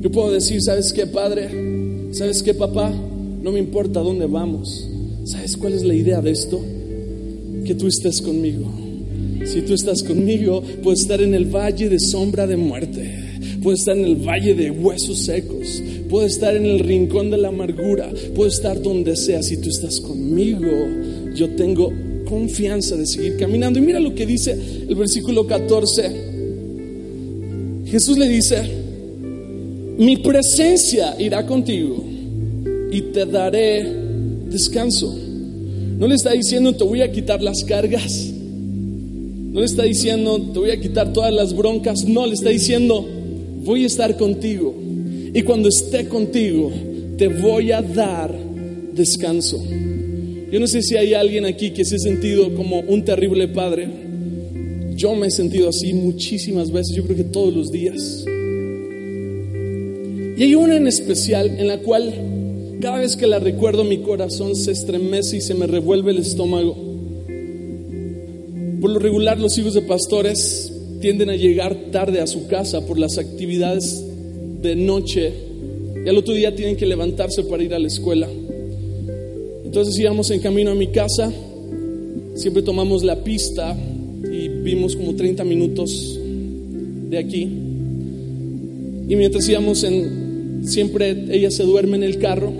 yo 0.00 0.10
puedo 0.10 0.32
decir, 0.32 0.60
¿sabes 0.60 0.92
qué, 0.92 1.06
Padre? 1.06 2.12
¿Sabes 2.12 2.42
qué, 2.42 2.54
papá? 2.54 2.92
No 3.42 3.52
me 3.52 3.58
importa 3.58 4.00
dónde 4.00 4.26
vamos. 4.26 4.88
¿Sabes 5.24 5.56
cuál 5.56 5.72
es 5.72 5.82
la 5.82 5.94
idea 5.94 6.20
de 6.20 6.30
esto? 6.30 6.60
Que 7.64 7.74
tú 7.74 7.86
estés 7.86 8.20
conmigo. 8.20 8.70
Si 9.44 9.62
tú 9.62 9.74
estás 9.74 10.02
conmigo, 10.02 10.62
puedo 10.82 10.94
estar 10.94 11.20
en 11.20 11.34
el 11.34 11.46
valle 11.46 11.88
de 11.88 11.98
sombra 11.98 12.46
de 12.46 12.56
muerte. 12.56 13.23
Puedo 13.64 13.76
estar 13.76 13.96
en 13.96 14.04
el 14.04 14.16
valle 14.16 14.54
de 14.54 14.70
huesos 14.70 15.20
secos. 15.20 15.82
Puedo 16.10 16.26
estar 16.26 16.54
en 16.54 16.66
el 16.66 16.80
rincón 16.80 17.30
de 17.30 17.38
la 17.38 17.48
amargura. 17.48 18.12
Puedo 18.34 18.50
estar 18.50 18.82
donde 18.82 19.16
sea. 19.16 19.42
Si 19.42 19.56
tú 19.56 19.70
estás 19.70 20.00
conmigo, 20.00 20.68
yo 21.34 21.48
tengo 21.56 21.90
confianza 22.28 22.94
de 22.94 23.06
seguir 23.06 23.38
caminando. 23.38 23.78
Y 23.78 23.82
mira 23.82 24.00
lo 24.00 24.14
que 24.14 24.26
dice 24.26 24.52
el 24.86 24.94
versículo 24.94 25.46
14. 25.46 26.10
Jesús 27.86 28.18
le 28.18 28.28
dice, 28.28 28.60
mi 29.96 30.18
presencia 30.18 31.16
irá 31.18 31.46
contigo 31.46 32.04
y 32.90 33.00
te 33.00 33.24
daré 33.24 33.82
descanso. 34.50 35.10
No 35.98 36.06
le 36.06 36.16
está 36.16 36.32
diciendo, 36.32 36.74
te 36.74 36.84
voy 36.84 37.00
a 37.00 37.10
quitar 37.10 37.42
las 37.42 37.64
cargas. 37.64 38.30
No 39.52 39.60
le 39.60 39.64
está 39.64 39.84
diciendo, 39.84 40.38
te 40.52 40.58
voy 40.58 40.70
a 40.70 40.78
quitar 40.78 41.14
todas 41.14 41.32
las 41.32 41.56
broncas. 41.56 42.04
No, 42.04 42.26
le 42.26 42.34
está 42.34 42.50
diciendo, 42.50 43.08
voy 43.64 43.84
a 43.84 43.86
estar 43.86 44.16
contigo. 44.16 44.74
Y 45.34 45.42
cuando 45.42 45.68
esté 45.68 46.06
contigo, 46.06 46.70
te 47.18 47.28
voy 47.28 47.72
a 47.72 47.82
dar 47.82 48.32
descanso. 48.92 49.62
Yo 50.52 50.60
no 50.60 50.66
sé 50.66 50.82
si 50.82 50.96
hay 50.96 51.14
alguien 51.14 51.46
aquí 51.46 51.70
que 51.70 51.84
se 51.84 51.96
ha 51.96 51.98
sentido 51.98 52.54
como 52.54 52.80
un 52.80 53.04
terrible 53.04 53.48
padre 53.48 54.04
yo 54.96 55.14
me 55.14 55.26
he 55.26 55.30
sentido 55.30 55.68
así 55.68 55.92
muchísimas 55.92 56.70
veces, 56.70 56.96
yo 56.96 57.04
creo 57.04 57.16
que 57.16 57.24
todos 57.24 57.54
los 57.54 57.72
días. 57.72 58.24
Y 60.36 60.42
hay 60.42 60.54
una 60.54 60.76
en 60.76 60.86
especial 60.86 61.48
en 61.58 61.68
la 61.68 61.78
cual 61.78 62.12
cada 62.80 62.98
vez 62.98 63.16
que 63.16 63.26
la 63.26 63.38
recuerdo 63.38 63.84
mi 63.84 63.98
corazón 63.98 64.54
se 64.54 64.72
estremece 64.72 65.38
y 65.38 65.40
se 65.40 65.54
me 65.54 65.66
revuelve 65.66 66.12
el 66.12 66.18
estómago. 66.18 66.76
Por 68.80 68.90
lo 68.90 68.98
regular 68.98 69.38
los 69.38 69.56
hijos 69.58 69.74
de 69.74 69.82
pastores 69.82 70.72
tienden 71.04 71.28
a 71.28 71.36
llegar 71.36 71.76
tarde 71.92 72.22
a 72.22 72.26
su 72.26 72.46
casa 72.46 72.86
por 72.86 72.98
las 72.98 73.18
actividades 73.18 74.02
de 74.62 74.74
noche. 74.74 75.34
Y 76.02 76.08
al 76.08 76.16
otro 76.16 76.32
día 76.32 76.56
tienen 76.56 76.76
que 76.78 76.86
levantarse 76.86 77.42
para 77.42 77.62
ir 77.62 77.74
a 77.74 77.78
la 77.78 77.88
escuela. 77.88 78.26
Entonces 79.66 79.98
íbamos 79.98 80.30
en 80.30 80.40
camino 80.40 80.70
a 80.70 80.74
mi 80.74 80.86
casa, 80.86 81.30
siempre 82.36 82.62
tomamos 82.62 83.04
la 83.04 83.22
pista 83.22 83.76
vimos 84.62 84.96
como 84.96 85.14
30 85.14 85.44
minutos 85.44 86.18
de 87.10 87.18
aquí. 87.18 87.50
Y 89.06 89.14
mientras 89.14 89.46
íbamos 89.46 89.84
en, 89.84 90.62
siempre 90.64 91.26
ella 91.30 91.50
se 91.50 91.64
duerme 91.64 91.98
en 91.98 92.02
el 92.02 92.16
carro, 92.16 92.50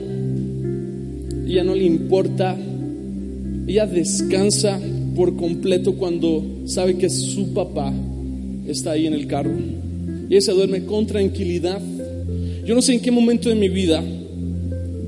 ella 1.48 1.64
no 1.64 1.74
le 1.74 1.85
importa, 1.85 2.59
ella 3.66 3.87
descansa 3.87 4.78
por 5.16 5.35
completo 5.35 5.94
cuando 5.94 6.44
sabe 6.66 6.98
que 6.98 7.09
su 7.09 7.54
papá 7.54 7.90
está 8.66 8.92
ahí 8.92 9.07
en 9.07 9.14
el 9.14 9.27
carro. 9.27 9.53
Y 10.29 10.35
ella 10.35 10.40
se 10.40 10.53
duerme 10.53 10.85
con 10.85 11.07
tranquilidad. 11.07 11.81
Yo 12.64 12.74
no 12.74 12.83
sé 12.83 12.94
en 12.94 13.00
qué 13.00 13.11
momento 13.11 13.48
de 13.48 13.55
mi 13.55 13.68
vida 13.68 14.03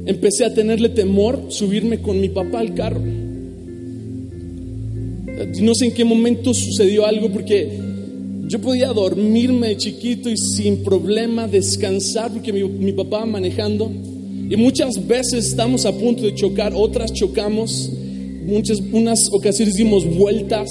empecé 0.06 0.44
a 0.44 0.54
tenerle 0.54 0.88
temor 0.90 1.46
subirme 1.48 2.00
con 2.00 2.20
mi 2.20 2.28
papá 2.28 2.60
al 2.60 2.74
carro. 2.74 3.00
No 5.60 5.74
sé 5.74 5.86
en 5.86 5.94
qué 5.94 6.04
momento 6.04 6.54
sucedió 6.54 7.04
algo 7.04 7.30
porque 7.30 7.68
yo 8.46 8.60
podía 8.60 8.92
dormirme 8.92 9.68
de 9.68 9.76
chiquito 9.76 10.30
y 10.30 10.36
sin 10.36 10.82
problema 10.84 11.48
descansar 11.48 12.32
porque 12.32 12.52
mi, 12.52 12.92
papá 12.92 13.26
manejando. 13.26 13.90
Y 14.48 14.56
muchas 14.56 15.04
veces 15.06 15.46
estamos 15.48 15.84
a 15.84 15.92
punto 15.92 16.22
de 16.22 16.34
chocar, 16.34 16.72
otras 16.74 17.12
chocamos, 17.12 17.90
muchas, 18.46 18.80
unas 18.92 19.28
ocasiones 19.32 19.74
dimos 19.74 20.04
vueltas. 20.06 20.68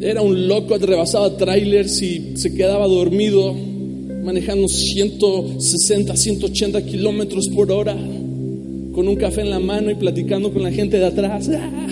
Era 0.00 0.22
un 0.22 0.48
loco, 0.48 0.78
rebasaba 0.78 1.36
trailers 1.36 2.00
y 2.00 2.36
se 2.36 2.54
quedaba 2.54 2.86
dormido 2.86 3.54
manejando 4.24 4.66
160, 4.66 6.16
180 6.16 6.82
kilómetros 6.86 7.48
por 7.48 7.70
hora, 7.70 7.94
con 8.92 9.08
un 9.08 9.16
café 9.16 9.42
en 9.42 9.50
la 9.50 9.60
mano 9.60 9.90
y 9.90 9.94
platicando 9.96 10.52
con 10.52 10.62
la 10.62 10.70
gente 10.70 10.98
de 10.98 11.04
atrás. 11.06 11.48
A 11.50 11.86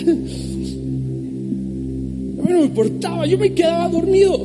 mí 2.41 2.47
no 2.47 2.59
me 2.59 2.65
importaba, 2.65 3.27
yo 3.27 3.37
me 3.37 3.53
quedaba 3.53 3.89
dormido, 3.89 4.43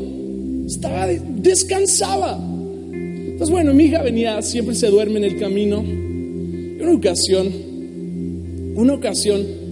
estaba, 0.66 1.06
descansaba. 1.36 2.38
Entonces, 2.92 3.50
bueno, 3.50 3.72
mi 3.72 3.84
hija 3.84 4.02
venía, 4.02 4.42
siempre 4.42 4.74
se 4.74 4.88
duerme 4.88 5.18
en 5.18 5.24
el 5.24 5.38
camino. 5.38 5.82
Y 5.82 6.82
una 6.82 6.92
ocasión, 6.92 7.50
una 8.74 8.94
ocasión, 8.94 9.63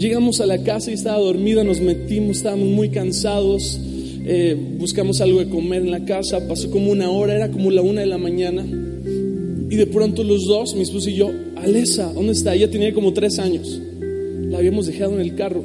llegamos 0.00 0.40
a 0.40 0.46
la 0.46 0.58
casa 0.64 0.90
y 0.90 0.94
estaba 0.94 1.18
dormida, 1.18 1.62
nos 1.62 1.80
metimos, 1.80 2.38
estábamos 2.38 2.68
muy 2.68 2.88
cansados 2.88 3.78
eh, 4.24 4.56
buscamos 4.78 5.20
algo 5.20 5.40
de 5.40 5.48
comer 5.48 5.82
en 5.82 5.90
la 5.90 6.04
casa, 6.04 6.46
pasó 6.46 6.70
como 6.70 6.92
una 6.92 7.10
hora, 7.10 7.34
era 7.34 7.50
como 7.50 7.70
la 7.70 7.82
una 7.82 8.02
de 8.02 8.06
la 8.06 8.18
mañana, 8.18 8.64
y 8.64 9.76
de 9.76 9.86
pronto 9.86 10.22
los 10.24 10.46
dos, 10.46 10.74
mi 10.74 10.82
esposo 10.82 11.08
y 11.08 11.14
yo, 11.14 11.30
Alesa, 11.56 12.12
¿dónde 12.12 12.32
está? 12.32 12.54
Ella 12.54 12.70
tenía 12.70 12.92
como 12.92 13.12
tres 13.12 13.38
años, 13.38 13.80
la 14.00 14.58
habíamos 14.58 14.86
dejado 14.86 15.14
en 15.14 15.20
el 15.20 15.34
carro. 15.34 15.64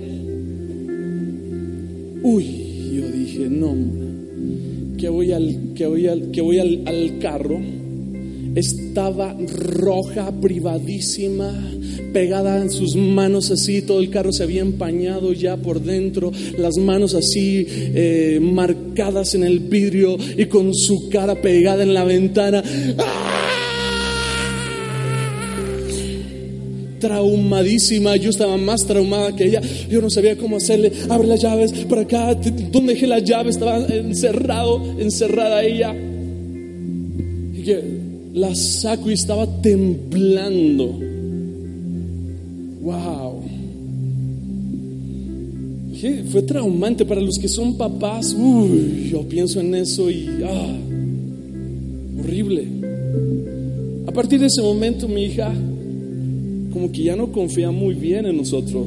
Uy, 2.24 2.45
yo 2.93 3.12
dije, 3.12 3.50
no, 3.50 3.76
que 4.98 5.10
voy 5.10 5.32
al, 5.34 5.74
que 5.76 5.86
voy 5.86 6.08
al, 6.08 6.32
que 6.32 6.41
voy 6.41 6.60
al, 6.60 6.82
al 6.86 7.19
carro, 7.19 7.60
estaba 8.56 9.36
roja, 9.54 10.32
privadísima, 10.39 11.54
pegada 12.15 12.62
en 12.62 12.69
sus 12.69 12.95
manos 12.95 13.51
así, 13.51 13.82
todo 13.82 13.99
el 13.99 14.10
carro 14.10 14.32
se 14.32 14.41
había 14.41 14.62
empañado 14.62 15.34
ya 15.34 15.58
por 15.58 15.82
dentro, 15.82 16.32
las 16.58 16.78
manos 16.78 17.13
así 17.13 17.67
eh, 17.67 18.39
marcadas 18.41 19.36
en 19.36 19.43
el 19.43 19.60
vidrio 19.60 20.15
y 20.38 20.45
con 20.45 20.73
su 20.73 21.10
cara 21.10 21.36
pegada 21.41 21.84
en 21.84 21.93
la 21.93 22.06
ventana. 22.06 22.63
traumadísima, 27.01 28.15
yo 28.15 28.30
estaba 28.30 28.56
más 28.56 28.88
traumada 28.88 29.36
que 29.36 29.47
ella, 29.47 29.62
yo 29.89 30.01
no 30.01 30.10
sabía 30.10 30.38
cómo 30.38 30.56
hacerle, 30.56 30.93
abre 31.10 31.28
las 31.28 31.41
llaves, 31.41 31.73
para 31.89 32.04
acá, 32.04 32.34
¿dónde 32.71 32.93
dejé 32.93 33.08
las 33.08 33.25
llaves? 33.25 33.58
Estaba 33.58 33.86
encerrado, 33.88 34.82
encerrada 34.99 35.62
ella. 35.63 35.93
Y 35.93 37.62
que 37.62 37.84
la 38.34 38.56
saco 38.56 39.12
y 39.12 39.15
estaba 39.15 39.45
temblando. 39.62 41.14
Wow. 42.86 43.41
Fue 46.32 46.43
traumante 46.43 47.04
para 47.04 47.19
los 47.19 47.39
que 47.41 47.48
son 47.48 47.76
papás. 47.78 48.36
Uy, 48.38 49.10
yo 49.12 49.28
pienso 49.28 49.60
en 49.60 49.74
eso 49.74 50.08
y 50.12 50.30
ah, 50.43 50.78
horrible. 52.19 52.67
A 54.06 54.12
partir 54.12 54.39
de 54.39 54.45
ese 54.45 54.62
momento 54.62 55.08
mi 55.08 55.24
hija 55.24 55.52
como 56.71 56.91
que 56.91 57.04
ya 57.04 57.15
no 57.15 57.32
confía 57.32 57.71
muy 57.71 57.95
bien 57.95 58.28
en 58.28 58.38
nosotros. 58.38 58.86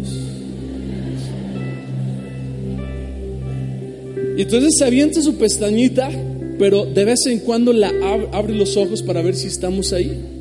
Y 4.37 4.43
entonces 4.43 4.77
se 4.79 4.85
avienta 4.85 5.21
su 5.21 5.35
pestañita, 5.35 6.09
pero 6.57 6.87
de 6.87 7.05
vez 7.05 7.27
en 7.27 7.41
cuando 7.41 7.73
la 7.73 7.93
abre 8.31 8.55
los 8.55 8.77
ojos 8.77 9.03
para 9.03 9.23
ver 9.23 9.35
si 9.35 9.49
estamos 9.49 9.93
ahí 9.93 10.38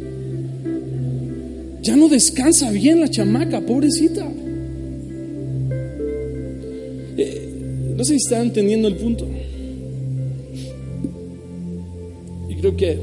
ya 1.87 1.95
no 1.95 2.09
descansa 2.09 2.69
bien 2.69 2.99
la 2.99 3.07
chamaca, 3.07 3.61
pobrecita. 3.61 4.29
Eh, 7.17 7.93
no 7.95 8.03
sé 8.03 8.11
si 8.11 8.17
están 8.17 8.47
entendiendo 8.47 8.89
el 8.89 8.97
punto. 8.97 9.25
Y 12.49 12.55
creo 12.55 12.75
que 12.75 12.99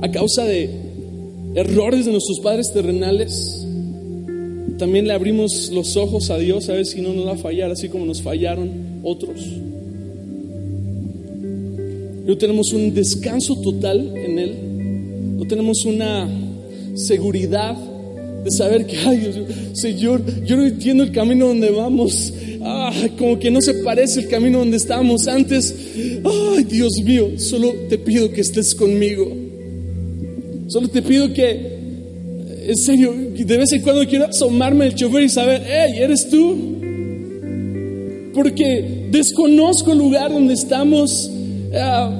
a 0.00 0.10
causa 0.10 0.44
de 0.44 0.70
errores 1.54 2.06
de 2.06 2.12
nuestros 2.12 2.40
padres 2.40 2.72
terrenales, 2.72 3.66
también 4.78 5.06
le 5.06 5.12
abrimos 5.12 5.70
los 5.70 5.98
ojos 5.98 6.30
a 6.30 6.38
Dios 6.38 6.66
a 6.70 6.72
ver 6.72 6.86
si 6.86 7.02
no 7.02 7.12
nos 7.12 7.26
va 7.26 7.32
a 7.32 7.36
fallar, 7.36 7.70
así 7.70 7.90
como 7.90 8.06
nos 8.06 8.22
fallaron 8.22 9.02
otros. 9.02 9.38
No 12.24 12.38
tenemos 12.38 12.72
un 12.72 12.94
descanso 12.94 13.60
total 13.60 14.16
en 14.16 14.38
Él, 14.38 15.36
no 15.36 15.46
tenemos 15.46 15.84
una 15.84 16.26
seguridad 16.94 17.76
saber 18.50 18.86
que, 18.86 18.96
ay 18.98 19.18
Dios, 19.18 19.36
Señor, 19.72 20.22
yo 20.44 20.56
no 20.56 20.66
entiendo 20.66 21.04
el 21.04 21.12
camino 21.12 21.48
donde 21.48 21.70
vamos. 21.70 22.32
Ah, 22.62 22.92
como 23.16 23.38
que 23.38 23.50
no 23.50 23.60
se 23.60 23.74
parece 23.74 24.20
el 24.20 24.28
camino 24.28 24.58
donde 24.58 24.76
estábamos 24.76 25.26
antes. 25.28 25.74
Ay, 26.24 26.64
Dios 26.64 26.92
mío, 27.04 27.30
solo 27.38 27.72
te 27.88 27.98
pido 27.98 28.30
que 28.32 28.40
estés 28.40 28.74
conmigo. 28.74 29.30
Solo 30.66 30.88
te 30.88 31.00
pido 31.00 31.32
que, 31.32 31.78
en 32.66 32.76
serio, 32.76 33.14
de 33.14 33.56
vez 33.56 33.72
en 33.72 33.82
cuando 33.82 34.06
quiero 34.06 34.26
asomarme 34.26 34.86
el 34.86 34.94
chofer 34.94 35.22
y 35.22 35.28
saber, 35.28 35.62
hey, 35.66 35.94
¿eres 35.98 36.28
tú? 36.28 36.76
Porque 38.34 39.06
desconozco 39.10 39.92
el 39.92 39.98
lugar 39.98 40.30
donde 40.32 40.54
estamos, 40.54 41.30
ah, 41.74 42.10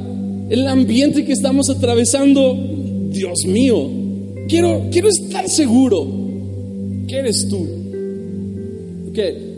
el 0.49 0.67
ambiente 0.67 1.25
que 1.25 1.33
estamos 1.33 1.69
atravesando. 1.69 2.57
Dios 3.11 3.45
mío, 3.47 3.91
quiero, 4.49 4.89
quiero 4.91 5.09
estar 5.09 5.49
seguro 5.49 6.07
que 7.07 7.17
eres 7.17 7.49
tú. 7.49 7.67
Que 9.15 9.49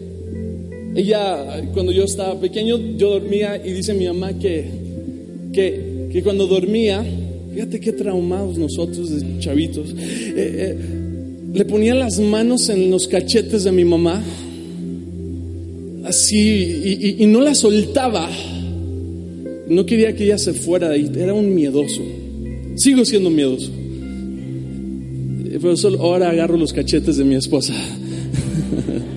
ella, 0.95 1.63
cuando 1.73 1.93
yo 1.93 2.05
estaba 2.05 2.39
pequeño, 2.41 2.79
yo 2.97 3.11
dormía 3.11 3.61
y 3.65 3.73
dice 3.73 3.95
mi 3.95 4.07
mamá 4.07 4.39
que, 4.39 4.65
que, 5.53 6.09
que 6.13 6.23
cuando 6.23 6.47
dormía, 6.47 7.05
fíjate 7.53 7.81
qué 7.81 7.93
traumados 7.93 8.59
nosotros 8.59 9.11
de 9.11 9.39
chavitos, 9.39 9.91
eh, 9.91 10.35
eh, 10.37 10.77
le 11.53 11.65
ponía 11.65 11.95
las 11.95 12.19
manos 12.19 12.69
en 12.69 12.91
los 12.91 13.09
cachetes 13.09 13.65
de 13.65 13.73
mi 13.73 13.85
mamá, 13.85 14.23
así, 16.05 16.39
y, 16.39 17.23
y 17.23 17.27
no 17.27 17.41
la 17.41 17.55
soltaba. 17.55 18.29
No 19.69 19.87
quería 19.87 20.17
que 20.17 20.25
ella 20.25 20.39
se 20.39 20.53
fuera 20.53 20.89
de 20.89 20.97
ahí, 20.97 21.11
era 21.17 21.33
un 21.33 21.55
miedoso. 21.55 22.03
Sigo 22.75 23.05
siendo 23.05 23.31
miedoso. 23.31 23.71
Pero 25.51 25.77
solo 25.77 26.01
ahora 26.01 26.31
agarro 26.31 26.57
los 26.57 26.73
cachetes 26.73 27.17
de 27.17 27.25
mi 27.25 27.35
esposa. 27.35 27.75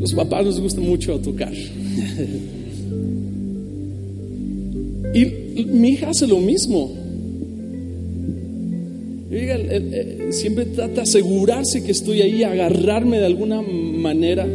Los 0.00 0.14
papás 0.14 0.46
nos 0.46 0.60
gusta 0.60 0.80
mucho 0.80 1.18
tocar. 1.20 1.52
Y 5.12 5.64
mi 5.64 5.90
hija 5.90 6.10
hace 6.10 6.26
lo 6.26 6.38
mismo. 6.38 6.92
Siempre 10.30 10.66
trata 10.66 10.94
de 10.94 11.00
asegurarse 11.00 11.82
que 11.82 11.92
estoy 11.92 12.22
ahí, 12.22 12.44
agarrarme 12.44 13.18
de 13.18 13.26
alguna 13.26 13.60
manera. 13.62 14.46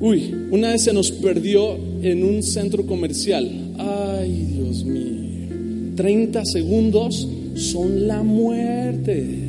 Uy, 0.00 0.32
una 0.50 0.72
vez 0.72 0.82
se 0.82 0.92
nos 0.92 1.10
perdió 1.10 1.76
en 2.12 2.24
un 2.24 2.42
centro 2.42 2.86
comercial. 2.86 3.50
Ay, 3.78 4.46
Dios 4.54 4.84
mío. 4.84 5.94
30 5.96 6.44
segundos 6.44 7.28
son 7.54 8.06
la 8.06 8.22
muerte. 8.22 9.44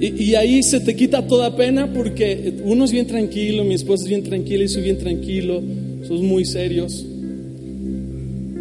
Y, 0.00 0.34
ahí 0.34 0.62
se 0.62 0.80
te 0.80 0.96
quita 0.96 1.26
toda 1.26 1.54
pena 1.54 1.92
porque 1.92 2.54
uno 2.64 2.86
es 2.86 2.92
bien 2.92 3.06
tranquilo, 3.06 3.64
mi 3.64 3.74
esposa 3.74 4.04
es 4.04 4.08
bien 4.08 4.22
tranquila 4.22 4.64
y 4.64 4.68
soy 4.68 4.82
bien 4.82 4.96
tranquilo, 4.96 5.62
somos 6.08 6.22
muy 6.22 6.46
serios. 6.46 7.04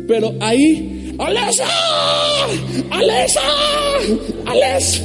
Pero 0.05 0.35
ahí, 0.41 1.13
¡Alesa! 1.19 1.65
¡Alesa! 2.91 3.41
¡Alesa! 4.45 5.03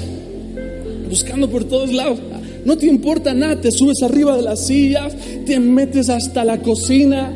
Buscando 1.09 1.49
por 1.51 1.65
todos 1.65 1.93
lados. 1.93 2.19
No 2.65 2.79
te 2.79 2.87
importa 2.87 3.35
nada, 3.35 3.61
te 3.61 3.71
subes 3.71 4.03
arriba 4.03 4.37
de 4.37 4.43
las 4.43 4.67
sillas, 4.67 5.15
te 5.45 5.61
metes 5.61 6.09
hasta 6.09 6.45
la 6.45 6.63
cocina. 6.63 7.31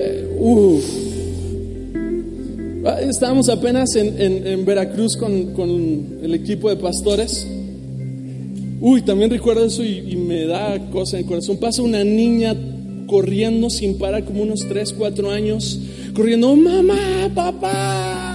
Eh, 0.00 0.28
ah, 2.86 3.00
Estábamos 3.02 3.48
apenas 3.50 3.94
en, 3.96 4.64
Veracruz 4.64 5.16
con, 5.16 6.18
el 6.22 6.34
equipo 6.34 6.70
de 6.70 6.76
pastores. 6.76 7.46
Uy, 8.80 9.02
también 9.02 9.30
recuerdo 9.30 9.66
eso 9.66 9.84
y, 9.84 10.16
me 10.16 10.46
da 10.46 10.90
cosa 10.90 11.18
en 11.18 11.24
el 11.24 11.28
corazón. 11.28 11.58
Pasa 11.58 11.82
una 11.82 12.04
niña 12.04 12.56
corriendo 13.06 13.68
sin 13.68 13.98
parar, 13.98 14.24
como 14.24 14.42
unos 14.42 14.60
3, 14.66 14.94
4 14.96 15.30
años, 15.30 15.80
corriendo, 16.14 16.56
mamá, 16.56 17.30
papá. 17.34 18.27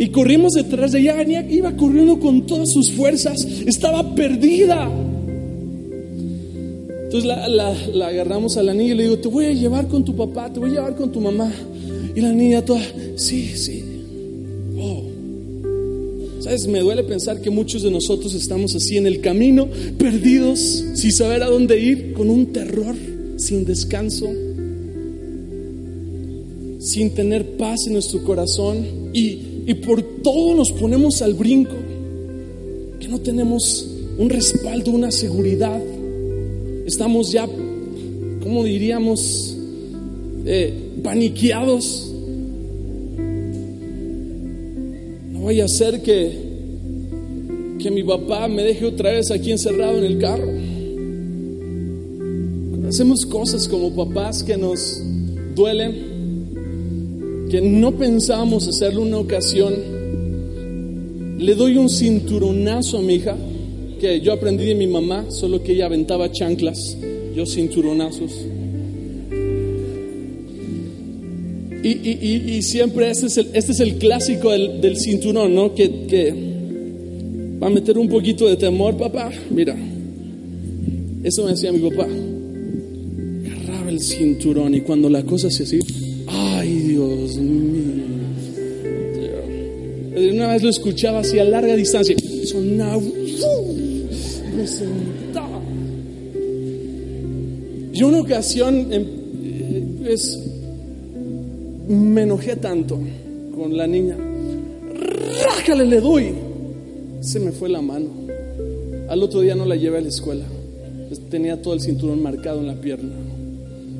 Y 0.00 0.08
corrimos 0.08 0.54
detrás 0.54 0.92
de 0.92 1.00
ella, 1.00 1.44
iba 1.50 1.76
corriendo 1.76 2.18
con 2.18 2.46
todas 2.46 2.70
sus 2.70 2.90
fuerzas, 2.90 3.46
estaba 3.66 4.14
perdida. 4.14 4.90
Entonces 7.04 7.30
la, 7.92 8.06
agarramos 8.06 8.56
a 8.56 8.62
la 8.62 8.72
niña 8.72 8.94
y 8.94 8.96
le 8.96 9.02
digo, 9.02 9.18
te 9.18 9.28
voy 9.28 9.44
a 9.44 9.52
llevar 9.52 9.88
con 9.88 10.02
tu 10.02 10.16
papá, 10.16 10.50
te 10.50 10.58
voy 10.58 10.70
a 10.70 10.72
llevar 10.72 10.96
con 10.96 11.12
tu 11.12 11.20
mamá. 11.20 11.52
Y 12.16 12.20
la 12.22 12.32
niña 12.32 12.64
toda, 12.64 12.80
sí, 13.16 13.50
sí. 13.54 13.84
Oh. 14.78 15.02
¿Sabes? 16.40 16.66
Me 16.66 16.80
duele 16.80 17.04
pensar 17.04 17.42
que 17.42 17.50
muchos 17.50 17.82
de 17.82 17.90
nosotros 17.90 18.32
estamos 18.32 18.74
así 18.74 18.96
en 18.96 19.06
el 19.06 19.20
camino, 19.20 19.68
perdidos, 19.98 20.82
sin 20.94 21.12
saber 21.12 21.42
a 21.42 21.50
dónde 21.50 21.78
ir, 21.78 22.14
con 22.14 22.30
un 22.30 22.46
terror, 22.54 22.94
sin 23.36 23.66
descanso, 23.66 24.30
sin 26.78 27.10
tener 27.10 27.58
paz 27.58 27.80
en 27.86 27.92
nuestro 27.92 28.24
corazón 28.24 29.10
y, 29.12 29.49
y 29.66 29.74
por 29.74 30.02
todo 30.02 30.54
nos 30.54 30.72
ponemos 30.72 31.22
al 31.22 31.34
brinco, 31.34 31.74
que 32.98 33.08
no 33.08 33.18
tenemos 33.20 33.88
un 34.18 34.28
respaldo, 34.28 34.90
una 34.90 35.10
seguridad 35.10 35.80
estamos 36.90 37.30
ya, 37.30 37.48
¿cómo 38.42 38.64
diríamos? 38.64 39.56
Eh, 40.44 40.74
paniqueados. 41.04 42.12
No 45.30 45.42
vaya 45.44 45.64
a 45.66 45.68
ser 45.68 46.02
que, 46.02 46.32
que 47.78 47.90
mi 47.92 48.02
papá 48.02 48.48
me 48.48 48.64
deje 48.64 48.86
otra 48.86 49.12
vez 49.12 49.30
aquí 49.30 49.52
encerrado 49.52 49.98
en 49.98 50.04
el 50.04 50.18
carro. 50.18 50.50
hacemos 52.88 53.24
cosas 53.24 53.68
como 53.68 53.94
papás 53.94 54.42
que 54.42 54.56
nos 54.56 55.00
duelen, 55.54 56.09
que 57.50 57.60
no 57.60 57.92
pensábamos 57.92 58.68
hacerlo 58.68 59.02
una 59.02 59.18
ocasión, 59.18 59.74
le 61.38 61.54
doy 61.54 61.76
un 61.76 61.88
cinturonazo 61.90 62.98
a 62.98 63.02
mi 63.02 63.14
hija 63.14 63.36
que 64.00 64.20
yo 64.20 64.32
aprendí 64.32 64.66
de 64.66 64.74
mi 64.76 64.86
mamá, 64.86 65.26
solo 65.30 65.62
que 65.62 65.72
ella 65.72 65.86
aventaba 65.86 66.30
chanclas, 66.30 66.96
yo 67.34 67.44
cinturonazos. 67.44 68.46
Y, 71.82 72.60
siempre 72.62 73.10
este 73.10 73.26
es, 73.26 73.38
el, 73.38 73.48
este 73.54 73.72
es 73.72 73.80
el 73.80 73.94
clásico 73.94 74.50
del, 74.50 74.96
cinturón, 74.96 75.54
¿no? 75.54 75.74
Que, 75.74 76.06
que, 76.06 76.34
va 77.60 77.66
a 77.66 77.70
meter 77.70 77.98
un 77.98 78.08
poquito 78.08 78.46
de 78.46 78.56
temor, 78.56 78.96
papá. 78.96 79.30
Mira, 79.50 79.76
eso 81.24 81.44
me 81.44 81.52
decía 81.52 81.72
mi 81.72 81.90
papá. 81.90 82.06
Agarraba 83.46 83.90
el 83.90 84.00
cinturón 84.00 84.74
y 84.74 84.82
cuando 84.82 85.08
la 85.08 85.22
cosa 85.24 85.50
se 85.50 85.64
ay 85.64 86.09
Dios 87.16 87.36
mío. 87.36 88.04
Una 90.32 90.48
vez 90.52 90.62
lo 90.62 90.70
escuchaba 90.70 91.20
así 91.20 91.38
a 91.38 91.44
larga 91.44 91.76
distancia, 91.76 92.16
sonaba 92.44 93.00
yo 97.92 98.08
una 98.08 98.20
ocasión 98.20 98.92
em, 98.92 99.04
eh, 100.04 100.26
me 101.88 102.22
enojé 102.22 102.56
tanto 102.56 102.98
con 103.54 103.76
la 103.76 103.86
niña. 103.86 104.16
Rájale, 105.44 105.84
le 105.84 106.00
doy. 106.00 106.32
Se 107.20 107.40
me 107.40 107.52
fue 107.52 107.68
la 107.68 107.82
mano. 107.82 108.08
Al 109.08 109.22
otro 109.22 109.40
día 109.40 109.54
no 109.54 109.66
la 109.66 109.76
llevé 109.76 109.98
a 109.98 110.00
la 110.00 110.08
escuela. 110.08 110.44
Tenía 111.28 111.60
todo 111.60 111.74
el 111.74 111.80
cinturón 111.80 112.22
marcado 112.22 112.60
en 112.60 112.68
la 112.68 112.80
pierna. 112.80 113.14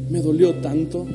Me 0.08 0.20
dolió 0.20 0.54
tanto. 0.54 1.06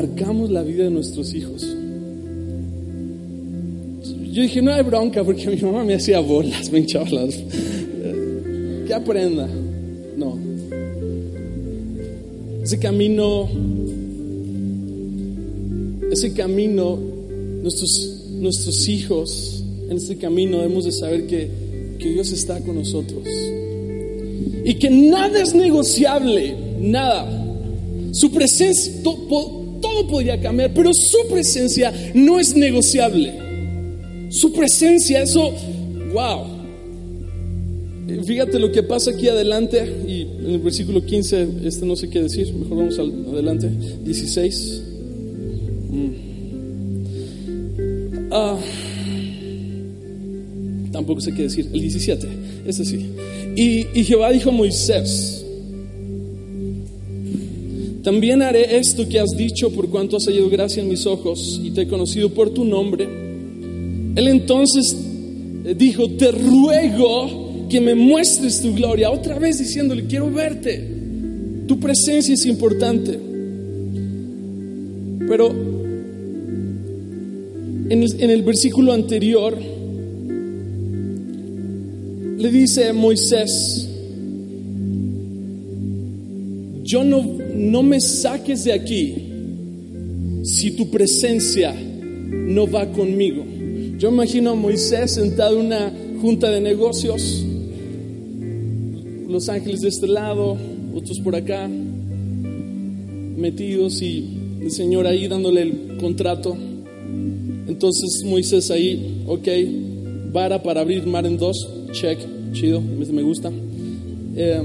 Marcamos 0.00 0.50
la 0.50 0.62
vida 0.62 0.84
de 0.84 0.90
nuestros 0.90 1.34
hijos? 1.34 1.66
Yo 4.32 4.42
dije, 4.42 4.62
no 4.62 4.72
hay 4.72 4.82
bronca 4.82 5.22
porque 5.22 5.46
mi 5.48 5.56
mamá 5.56 5.84
me 5.84 5.94
hacía 5.94 6.20
bolas, 6.20 6.70
me 6.72 6.78
hinchaba 6.78 7.10
las... 7.10 7.34
Que 8.86 8.94
aprenda. 8.94 9.46
No. 10.16 10.38
Ese 12.62 12.78
camino, 12.78 13.48
ese 16.10 16.32
camino, 16.32 16.98
nuestros, 17.62 18.24
nuestros 18.30 18.88
hijos, 18.88 19.62
en 19.88 19.96
ese 19.96 20.16
camino 20.16 20.58
debemos 20.58 20.86
de 20.86 20.92
saber 20.92 21.26
que, 21.26 21.48
que 21.98 22.10
Dios 22.10 22.32
está 22.32 22.58
con 22.60 22.76
nosotros. 22.76 23.24
Y 24.64 24.74
que 24.74 24.88
nada 24.88 25.42
es 25.42 25.54
negociable, 25.54 26.56
nada. 26.80 27.36
Su 28.12 28.30
presencia, 28.30 29.02
todo 29.80 30.06
podría 30.06 30.40
cambiar, 30.40 30.72
pero 30.74 30.92
su 30.94 31.28
presencia 31.28 31.92
no 32.14 32.38
es 32.38 32.54
negociable. 32.54 33.32
Su 34.30 34.52
presencia, 34.52 35.22
eso, 35.22 35.52
wow. 36.12 36.60
Fíjate 38.24 38.58
lo 38.58 38.72
que 38.72 38.82
pasa 38.82 39.12
aquí 39.12 39.28
adelante 39.28 39.84
y 40.06 40.22
en 40.22 40.50
el 40.50 40.58
versículo 40.58 41.04
15, 41.04 41.48
este 41.64 41.86
no 41.86 41.96
sé 41.96 42.10
qué 42.10 42.22
decir, 42.22 42.52
mejor 42.54 42.78
vamos 42.78 42.98
adelante, 42.98 43.70
16. 44.04 44.82
Mm. 45.90 46.10
Ah, 48.32 48.56
tampoco 50.92 51.20
sé 51.20 51.32
qué 51.32 51.42
decir, 51.42 51.68
el 51.72 51.80
17, 51.80 52.28
este 52.66 52.84
sí. 52.84 53.06
Y, 53.56 53.86
y 53.94 54.04
Jehová 54.04 54.30
dijo 54.30 54.50
a 54.50 54.52
Moisés, 54.52 55.39
también 58.10 58.42
haré 58.42 58.76
esto 58.76 59.08
que 59.08 59.20
has 59.20 59.30
dicho 59.36 59.70
por 59.70 59.88
cuanto 59.88 60.16
has 60.16 60.26
hallado 60.26 60.50
gracia 60.50 60.82
en 60.82 60.88
mis 60.88 61.06
ojos 61.06 61.60
y 61.62 61.70
te 61.70 61.82
he 61.82 61.88
conocido 61.88 62.28
por 62.30 62.50
tu 62.50 62.64
nombre 62.64 63.30
él 64.16 64.28
entonces 64.28 64.96
eh, 65.64 65.74
dijo, 65.76 66.10
te 66.10 66.32
ruego 66.32 67.68
que 67.68 67.80
me 67.80 67.94
muestres 67.94 68.60
tu 68.60 68.74
gloria. 68.74 69.10
Otra 69.10 69.38
vez 69.38 69.58
diciéndole, 69.58 70.04
quiero 70.06 70.30
verte. 70.30 70.84
Tu 71.66 71.78
presencia 71.78 72.34
es 72.34 72.46
importante. 72.46 73.18
Pero 75.28 75.50
en 77.88 78.30
el, 78.30 78.42
versículo 78.42 78.92
anterior 78.92 79.56
le 82.38 82.50
dice 82.50 82.88
a 82.88 82.92
Moisés, 82.92 83.88
yo 86.82 87.04
no, 87.04 87.38
no 87.60 87.82
me 87.82 88.00
saques 88.00 88.64
de 88.64 88.72
aquí 88.72 89.14
si 90.42 90.70
tu 90.72 90.90
presencia 90.90 91.74
no 91.74 92.66
va 92.70 92.90
conmigo. 92.90 93.44
Yo 93.98 94.08
imagino 94.08 94.50
a 94.50 94.54
Moisés 94.54 95.12
sentado 95.12 95.60
en 95.60 95.66
una 95.66 95.92
junta 96.22 96.50
de 96.50 96.60
negocios, 96.60 97.44
los 99.28 99.48
ángeles 99.50 99.82
de 99.82 99.88
este 99.88 100.06
lado, 100.06 100.56
otros 100.94 101.20
por 101.20 101.36
acá, 101.36 101.68
metidos 103.36 104.00
y 104.00 104.38
el 104.62 104.70
Señor 104.70 105.06
ahí 105.06 105.28
dándole 105.28 105.62
el 105.62 105.96
contrato. 105.98 106.56
Entonces 107.68 108.24
Moisés 108.24 108.70
ahí, 108.70 109.22
ok, 109.26 109.48
vara 110.32 110.62
para 110.62 110.80
abrir 110.80 111.06
mar 111.06 111.26
en 111.26 111.36
dos, 111.36 111.68
check, 111.92 112.18
chido, 112.52 112.80
me 112.80 113.22
gusta. 113.22 113.52
Eh, 114.34 114.62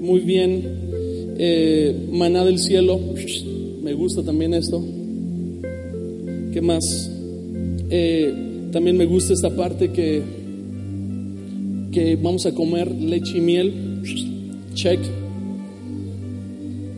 muy 0.00 0.20
bien, 0.20 0.89
eh, 1.42 1.96
maná 2.12 2.44
del 2.44 2.58
cielo, 2.58 3.00
me 3.82 3.94
gusta 3.94 4.22
también 4.22 4.52
esto. 4.52 4.84
¿Qué 6.52 6.60
más? 6.60 7.10
Eh, 7.88 8.68
también 8.70 8.98
me 8.98 9.06
gusta 9.06 9.32
esta 9.32 9.48
parte 9.48 9.90
que, 9.90 10.20
que 11.92 12.16
vamos 12.16 12.44
a 12.44 12.52
comer 12.52 12.90
leche 12.90 13.38
y 13.38 13.40
miel, 13.40 13.72
check. 14.74 15.00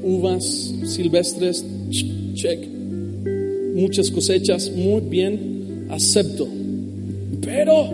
Uvas 0.02 0.74
silvestres, 0.86 1.64
check. 2.34 2.66
Muchas 3.76 4.10
cosechas, 4.10 4.72
muy 4.74 5.02
bien, 5.02 5.86
acepto. 5.88 6.48
Pero, 7.42 7.90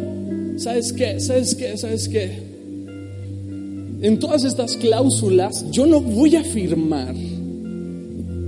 ¿sabes 0.56 0.94
qué? 0.94 1.20
¿Sabes 1.20 1.54
qué? 1.54 1.76
¿Sabes 1.76 2.08
qué? 2.08 2.47
En 4.00 4.18
todas 4.18 4.44
estas 4.44 4.76
cláusulas 4.76 5.64
yo 5.70 5.86
no 5.86 6.00
voy 6.00 6.36
a 6.36 6.44
firmar 6.44 7.14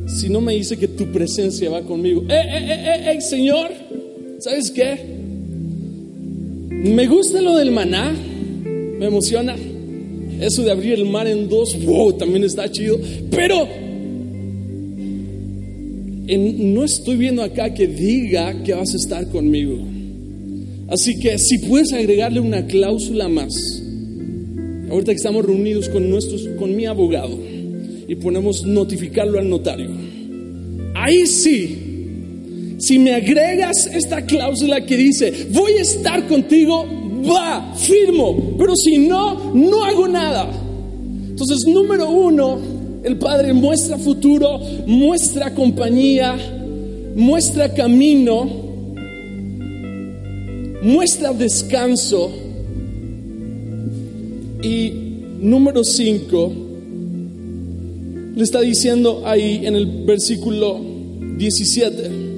si 0.06 0.28
no 0.28 0.40
me 0.40 0.54
dice 0.54 0.76
que 0.76 0.88
tu 0.88 1.06
presencia 1.06 1.70
va 1.70 1.82
conmigo. 1.82 2.22
¡Eh, 2.22 2.34
eh, 2.34 2.66
eh, 2.68 3.12
eh, 3.12 3.20
Señor! 3.20 3.70
¿Sabes 4.38 4.70
qué? 4.70 4.98
Me 6.68 7.06
gusta 7.06 7.40
lo 7.40 7.56
del 7.56 7.70
maná, 7.70 8.12
me 8.62 9.06
emociona. 9.06 9.54
Eso 10.40 10.62
de 10.62 10.70
abrir 10.70 10.94
el 10.94 11.04
mar 11.04 11.26
en 11.26 11.48
dos, 11.48 11.76
wow, 11.84 12.12
también 12.14 12.44
está 12.44 12.70
chido. 12.70 12.98
Pero 13.30 13.68
no 16.38 16.84
estoy 16.84 17.16
viendo 17.16 17.42
acá 17.42 17.74
que 17.74 17.86
diga 17.86 18.62
que 18.62 18.72
vas 18.72 18.94
a 18.94 18.96
estar 18.96 19.28
conmigo. 19.28 19.78
Así 20.88 21.18
que 21.20 21.38
si 21.38 21.58
puedes 21.58 21.92
agregarle 21.92 22.40
una 22.40 22.66
cláusula 22.66 23.28
más, 23.28 23.79
ahorita 24.90 25.12
que 25.12 25.16
estamos 25.16 25.44
reunidos 25.44 25.88
con, 25.88 26.08
nuestros, 26.10 26.48
con 26.58 26.74
mi 26.74 26.86
abogado 26.86 27.38
y 28.08 28.14
ponemos 28.16 28.64
notificarlo 28.64 29.38
al 29.38 29.48
notario, 29.48 29.90
ahí 30.94 31.26
sí 31.26 31.86
Si 32.80 32.98
me 32.98 33.12
agregas 33.12 33.86
esta 33.86 34.24
cláusula 34.24 34.86
que 34.86 34.96
dice, 34.96 35.48
voy 35.50 35.72
a 35.72 35.82
estar 35.82 36.26
contigo, 36.26 36.86
va, 37.28 37.74
firmo, 37.76 38.54
pero 38.56 38.74
si 38.74 38.96
no, 38.96 39.52
no 39.52 39.84
hago 39.84 40.08
nada. 40.08 40.50
Entonces, 41.28 41.66
número 41.66 42.08
uno, 42.10 42.58
el 43.04 43.18
Padre 43.18 43.52
muestra 43.52 43.98
futuro, 43.98 44.60
muestra 44.86 45.54
compañía, 45.54 46.36
muestra 47.14 47.72
camino, 47.74 48.48
muestra 50.82 51.34
descanso. 51.34 52.49
Y 54.62 54.92
número 55.40 55.84
cinco, 55.84 56.52
le 58.34 58.42
está 58.42 58.60
diciendo 58.60 59.22
ahí 59.24 59.66
en 59.66 59.74
el 59.74 60.04
versículo 60.04 60.80
17. 61.36 62.30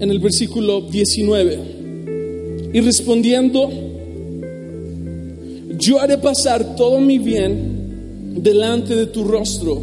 en 0.00 0.10
el 0.10 0.18
versículo 0.18 0.80
19. 0.80 1.58
Y 2.72 2.80
respondiendo, 2.80 3.70
yo 5.78 6.00
haré 6.00 6.18
pasar 6.18 6.74
todo 6.74 6.98
mi 7.00 7.18
bien 7.18 8.40
delante 8.42 8.94
de 8.94 9.06
tu 9.06 9.24
rostro 9.24 9.80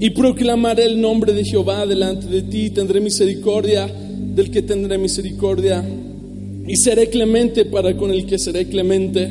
y 0.00 0.10
proclamaré 0.10 0.84
el 0.84 1.00
nombre 1.00 1.32
de 1.32 1.44
Jehová 1.44 1.86
delante 1.86 2.26
de 2.28 2.42
ti. 2.42 2.70
Tendré 2.70 3.00
misericordia 3.00 3.88
del 3.88 4.50
que 4.50 4.62
tendré 4.62 4.96
misericordia 4.96 5.84
y 6.68 6.76
seré 6.76 7.08
clemente 7.08 7.64
para 7.64 7.96
con 7.96 8.10
el 8.10 8.26
que 8.26 8.38
seré 8.38 8.66
clemente. 8.66 9.26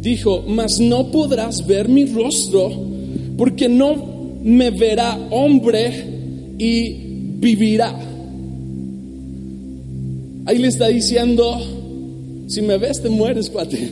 Dijo, 0.00 0.44
mas 0.46 0.78
no 0.78 1.10
podrás 1.10 1.66
ver 1.66 1.88
mi 1.88 2.06
rostro 2.06 2.70
porque 3.36 3.68
no 3.68 4.40
me 4.44 4.70
verá 4.70 5.18
hombre 5.30 5.92
y 6.58 6.94
vivirá. 7.40 7.98
Ahí 10.46 10.58
le 10.58 10.68
está 10.68 10.88
diciendo, 10.88 11.58
si 12.46 12.62
me 12.62 12.78
ves 12.78 13.02
te 13.02 13.08
mueres, 13.08 13.50
cuate. 13.50 13.90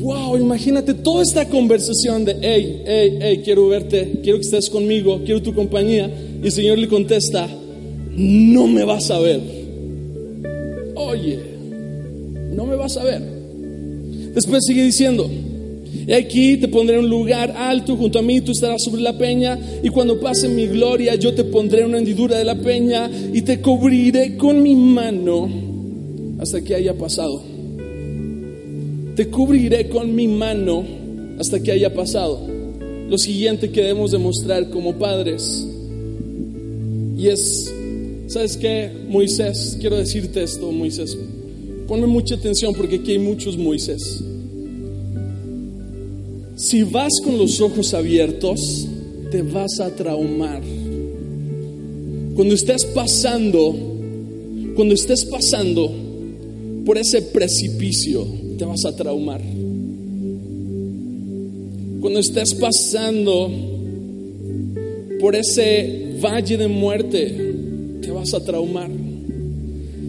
Wow, 0.00 0.38
imagínate 0.38 0.94
toda 0.94 1.22
esta 1.22 1.46
conversación 1.46 2.24
de, 2.24 2.36
hey, 2.40 2.82
hey, 2.86 3.18
hey, 3.20 3.40
quiero 3.44 3.68
verte, 3.68 4.20
quiero 4.22 4.38
que 4.38 4.44
estés 4.44 4.70
conmigo, 4.70 5.20
quiero 5.24 5.42
tu 5.42 5.52
compañía. 5.52 6.10
Y 6.42 6.46
el 6.46 6.52
Señor 6.52 6.78
le 6.78 6.88
contesta, 6.88 7.48
no 8.18 8.66
me 8.66 8.84
vas 8.84 9.10
a 9.10 9.20
ver. 9.20 9.40
Oye, 10.96 11.38
no 12.52 12.66
me 12.66 12.74
vas 12.74 12.96
a 12.96 13.04
ver. 13.04 13.22
Después 14.34 14.64
sigue 14.64 14.82
diciendo, 14.82 15.30
y 16.06 16.12
aquí 16.12 16.56
te 16.56 16.66
pondré 16.66 16.98
un 16.98 17.08
lugar 17.08 17.54
alto 17.56 17.96
junto 17.96 18.18
a 18.18 18.22
mí, 18.22 18.40
tú 18.40 18.52
estarás 18.52 18.82
sobre 18.82 19.02
la 19.02 19.16
peña, 19.16 19.58
y 19.82 19.88
cuando 19.88 20.18
pase 20.18 20.48
mi 20.48 20.66
gloria, 20.66 21.14
yo 21.14 21.32
te 21.32 21.44
pondré 21.44 21.84
una 21.84 21.98
hendidura 21.98 22.36
de 22.36 22.44
la 22.44 22.56
peña 22.56 23.08
y 23.32 23.42
te 23.42 23.60
cubriré 23.60 24.36
con 24.36 24.62
mi 24.62 24.74
mano 24.74 25.48
hasta 26.40 26.60
que 26.62 26.74
haya 26.74 26.94
pasado. 26.94 27.42
Te 29.14 29.28
cubriré 29.28 29.88
con 29.88 30.14
mi 30.14 30.26
mano 30.26 30.84
hasta 31.38 31.60
que 31.60 31.70
haya 31.70 31.94
pasado. 31.94 32.40
Lo 33.08 33.16
siguiente 33.16 33.70
que 33.70 33.82
debemos 33.82 34.10
demostrar 34.10 34.70
como 34.70 34.94
padres, 34.94 35.66
y 37.16 37.28
es, 37.28 37.72
¿sabes 38.28 38.56
qué? 38.56 38.90
Moisés, 39.08 39.76
quiero 39.80 39.96
decirte 39.96 40.42
esto, 40.42 40.70
Moisés. 40.70 41.16
Ponme 41.86 42.06
mucha 42.06 42.34
atención 42.36 42.74
porque 42.74 42.96
aquí 42.96 43.12
hay 43.12 43.18
muchos 43.18 43.56
Moisés. 43.56 44.22
Si 46.56 46.82
vas 46.82 47.12
con 47.24 47.38
los 47.38 47.60
ojos 47.60 47.94
abiertos, 47.94 48.86
te 49.30 49.42
vas 49.42 49.80
a 49.80 49.90
traumar. 49.94 50.62
Cuando 52.34 52.54
estés 52.54 52.84
pasando, 52.84 53.74
cuando 54.76 54.94
estés 54.94 55.24
pasando 55.24 55.90
por 56.84 56.98
ese 56.98 57.22
precipicio, 57.22 58.26
te 58.58 58.64
vas 58.64 58.84
a 58.84 58.94
traumar. 58.94 59.40
Cuando 62.00 62.20
estés 62.20 62.54
pasando 62.54 63.50
por 65.20 65.34
ese 65.34 66.18
valle 66.20 66.56
de 66.56 66.68
muerte, 66.68 67.47
te 68.08 68.14
vas 68.14 68.32
a 68.32 68.40
traumar. 68.40 68.88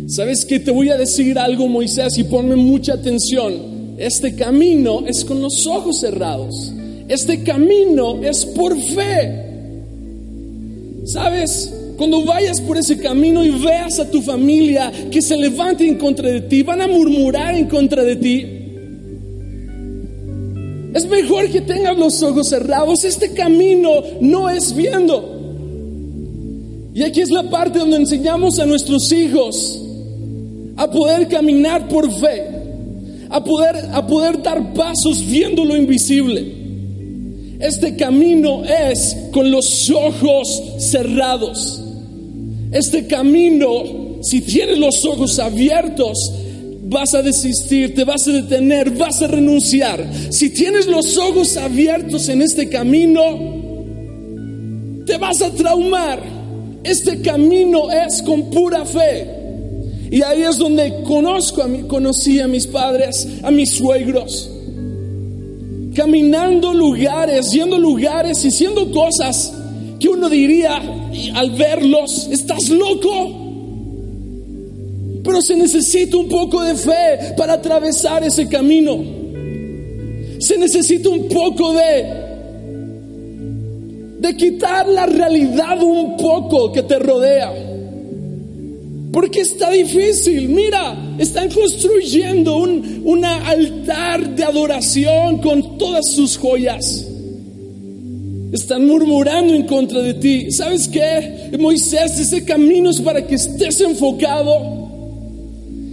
¿Sabes 0.07 0.45
que 0.45 0.61
Te 0.61 0.71
voy 0.71 0.89
a 0.89 0.95
decir 0.95 1.37
algo, 1.37 1.67
Moisés, 1.67 2.17
y 2.17 2.23
ponme 2.23 2.55
mucha 2.55 2.93
atención. 2.93 3.95
Este 3.97 4.35
camino 4.35 5.03
es 5.05 5.25
con 5.25 5.41
los 5.41 5.67
ojos 5.67 5.99
cerrados. 5.99 6.71
Este 7.09 7.43
camino 7.43 8.23
es 8.23 8.45
por 8.45 8.79
fe. 8.79 9.47
¿Sabes? 11.03 11.73
Cuando 11.97 12.23
vayas 12.23 12.61
por 12.61 12.77
ese 12.77 12.97
camino 12.97 13.43
y 13.43 13.49
veas 13.49 13.99
a 13.99 14.09
tu 14.09 14.21
familia 14.21 14.89
que 15.11 15.21
se 15.21 15.35
levante 15.35 15.85
en 15.85 15.97
contra 15.97 16.29
de 16.29 16.39
ti, 16.39 16.63
van 16.63 16.81
a 16.81 16.87
murmurar 16.87 17.53
en 17.53 17.67
contra 17.67 18.01
de 18.05 18.15
ti. 18.15 18.45
Es 20.93 21.05
mejor 21.05 21.49
que 21.49 21.59
tengas 21.59 21.97
los 21.97 22.23
ojos 22.23 22.47
cerrados. 22.47 23.03
Este 23.03 23.33
camino 23.33 23.91
no 24.21 24.49
es 24.49 24.73
viendo. 24.73 25.38
Y 26.99 27.03
aquí 27.03 27.21
es 27.21 27.31
la 27.31 27.49
parte 27.49 27.79
donde 27.79 27.95
enseñamos 27.95 28.59
a 28.59 28.65
nuestros 28.65 29.09
hijos 29.13 29.79
a 30.75 30.91
poder 30.91 31.29
caminar 31.29 31.87
por 31.87 32.11
fe 32.11 32.59
a 33.29 33.41
poder, 33.41 33.75
a 33.93 34.05
poder 34.05 34.41
dar 34.41 34.73
pasos 34.73 35.25
viendo 35.25 35.63
lo 35.63 35.77
invisible. 35.77 36.57
Este 37.59 37.95
camino 37.95 38.63
es 38.65 39.15
con 39.31 39.49
los 39.49 39.89
ojos 39.89 40.61
cerrados. 40.79 41.81
Este 42.71 43.07
camino, 43.07 44.19
si 44.21 44.41
tienes 44.41 44.77
los 44.77 45.05
ojos 45.05 45.39
abiertos, 45.39 46.17
vas 46.83 47.13
a 47.13 47.21
desistir, 47.21 47.93
te 47.93 48.03
vas 48.03 48.27
a 48.27 48.31
detener, 48.31 48.91
vas 48.91 49.21
a 49.21 49.27
renunciar. 49.27 50.05
Si 50.31 50.49
tienes 50.49 50.87
los 50.87 51.17
ojos 51.17 51.55
abiertos 51.55 52.27
en 52.29 52.41
este 52.41 52.67
camino, 52.67 53.23
te 55.05 55.17
vas 55.17 55.41
a 55.41 55.51
traumar. 55.51 56.38
Este 56.83 57.21
camino 57.21 57.91
es 57.91 58.21
con 58.21 58.49
pura 58.49 58.85
fe. 58.85 59.27
Y 60.11 60.21
ahí 60.23 60.41
es 60.41 60.57
donde 60.57 61.03
conozco 61.03 61.61
a 61.61 61.67
mi, 61.67 61.83
conocí 61.83 62.39
a 62.39 62.47
mis 62.47 62.65
padres, 62.65 63.27
a 63.43 63.51
mis 63.51 63.71
suegros. 63.71 64.49
Caminando 65.93 66.73
lugares, 66.73 67.51
yendo 67.51 67.77
lugares 67.77 68.43
y 68.43 68.47
haciendo 68.47 68.91
cosas 68.91 69.53
que 69.99 70.07
uno 70.07 70.29
diría 70.29 70.81
al 71.35 71.51
verlos, 71.51 72.27
estás 72.31 72.69
loco. 72.69 73.35
Pero 75.23 75.41
se 75.41 75.55
necesita 75.55 76.17
un 76.17 76.29
poco 76.29 76.63
de 76.63 76.75
fe 76.75 77.33
para 77.37 77.53
atravesar 77.53 78.23
ese 78.23 78.47
camino. 78.47 78.97
Se 80.39 80.57
necesita 80.57 81.09
un 81.09 81.27
poco 81.27 81.73
de 81.73 82.28
de 84.19 84.35
quitar 84.35 84.87
la 84.87 85.05
realidad 85.05 85.81
un 85.81 86.17
poco 86.17 86.71
que 86.71 86.83
te 86.83 86.99
rodea. 86.99 87.53
Porque 89.11 89.41
está 89.41 89.71
difícil. 89.71 90.49
Mira, 90.49 91.15
están 91.17 91.49
construyendo 91.49 92.57
un 92.57 93.25
altar 93.25 94.35
de 94.35 94.43
adoración 94.43 95.39
con 95.39 95.77
todas 95.77 96.11
sus 96.11 96.37
joyas. 96.37 97.05
Están 98.51 98.87
murmurando 98.87 99.53
en 99.53 99.65
contra 99.67 100.01
de 100.01 100.15
ti. 100.15 100.51
¿Sabes 100.51 100.87
qué? 100.87 101.51
Moisés, 101.59 102.19
ese 102.19 102.43
camino 102.43 102.89
es 102.89 102.99
para 102.99 103.25
que 103.25 103.35
estés 103.35 103.79
enfocado. 103.81 104.79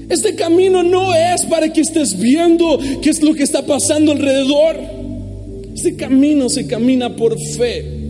Este 0.08 0.34
camino 0.34 0.82
no 0.82 1.14
es 1.14 1.44
para 1.46 1.72
que 1.72 1.80
estés 1.80 2.18
viendo 2.18 2.78
qué 3.02 3.10
es 3.10 3.22
lo 3.22 3.34
que 3.34 3.42
está 3.42 3.66
pasando 3.66 4.12
alrededor. 4.12 4.76
Este 5.74 5.96
camino 5.96 6.48
se 6.48 6.66
camina 6.66 7.14
por 7.14 7.38
fe. 7.38 8.05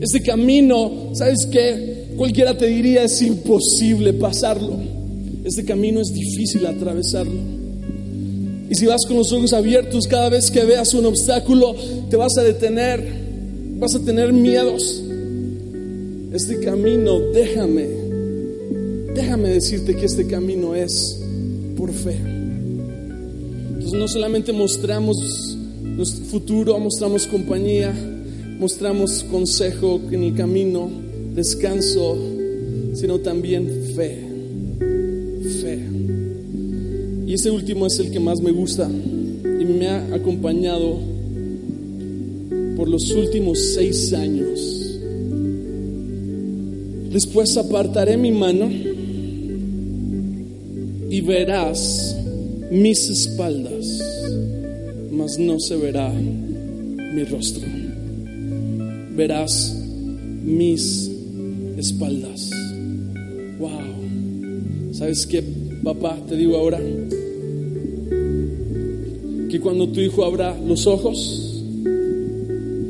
Este 0.00 0.20
camino, 0.22 1.10
¿sabes 1.14 1.46
qué? 1.50 2.06
Cualquiera 2.16 2.56
te 2.56 2.66
diría 2.66 3.04
es 3.04 3.22
imposible 3.22 4.12
pasarlo. 4.12 4.78
Este 5.44 5.64
camino 5.64 6.00
es 6.00 6.12
difícil 6.12 6.66
atravesarlo. 6.66 7.40
Y 8.68 8.74
si 8.74 8.86
vas 8.86 9.06
con 9.06 9.16
los 9.16 9.32
ojos 9.32 9.52
abiertos 9.52 10.06
cada 10.06 10.28
vez 10.28 10.50
que 10.50 10.64
veas 10.64 10.92
un 10.92 11.06
obstáculo, 11.06 11.74
te 12.10 12.16
vas 12.16 12.36
a 12.36 12.42
detener, 12.42 13.06
vas 13.78 13.94
a 13.94 14.00
tener 14.00 14.32
miedos. 14.32 15.02
Este 16.32 16.60
camino, 16.60 17.20
déjame, 17.32 17.86
déjame 19.14 19.50
decirte 19.50 19.94
que 19.94 20.04
este 20.04 20.26
camino 20.26 20.74
es 20.74 21.20
por 21.76 21.92
fe. 21.92 22.16
Entonces 23.68 23.92
no 23.92 24.08
solamente 24.08 24.52
mostramos 24.52 25.16
nuestro 25.82 26.24
futuro, 26.24 26.78
mostramos 26.78 27.26
compañía, 27.26 27.94
mostramos 28.58 29.24
consejo 29.24 30.00
en 30.10 30.22
el 30.22 30.34
camino, 30.34 30.90
descanso, 31.34 32.16
sino 32.94 33.18
también 33.20 33.68
fe. 33.94 34.18
Fe. 35.60 35.78
Y 37.26 37.34
ese 37.34 37.50
último 37.50 37.86
es 37.86 37.98
el 37.98 38.10
que 38.10 38.20
más 38.20 38.40
me 38.40 38.52
gusta 38.52 38.88
y 38.88 39.64
me 39.64 39.88
ha 39.88 40.14
acompañado 40.14 40.98
por 42.76 42.88
los 42.88 43.10
últimos 43.10 43.58
seis 43.74 44.12
años. 44.12 44.76
Después 47.12 47.56
apartaré 47.56 48.16
mi 48.16 48.30
mano 48.30 48.70
y 51.10 51.20
verás 51.22 52.16
mis 52.70 53.08
espaldas, 53.08 54.02
mas 55.10 55.38
no 55.38 55.58
se 55.58 55.76
verá 55.76 56.12
mi 56.12 57.24
rostro. 57.24 57.75
Verás 59.16 59.74
mis 60.44 61.10
espaldas. 61.78 62.50
Wow. 63.58 64.92
¿Sabes 64.92 65.26
qué, 65.26 65.42
papá? 65.82 66.18
Te 66.28 66.36
digo 66.36 66.56
ahora 66.56 66.78
que 69.48 69.60
cuando 69.60 69.88
tu 69.88 70.00
hijo 70.00 70.24
abra 70.24 70.56
los 70.58 70.86
ojos, 70.86 71.62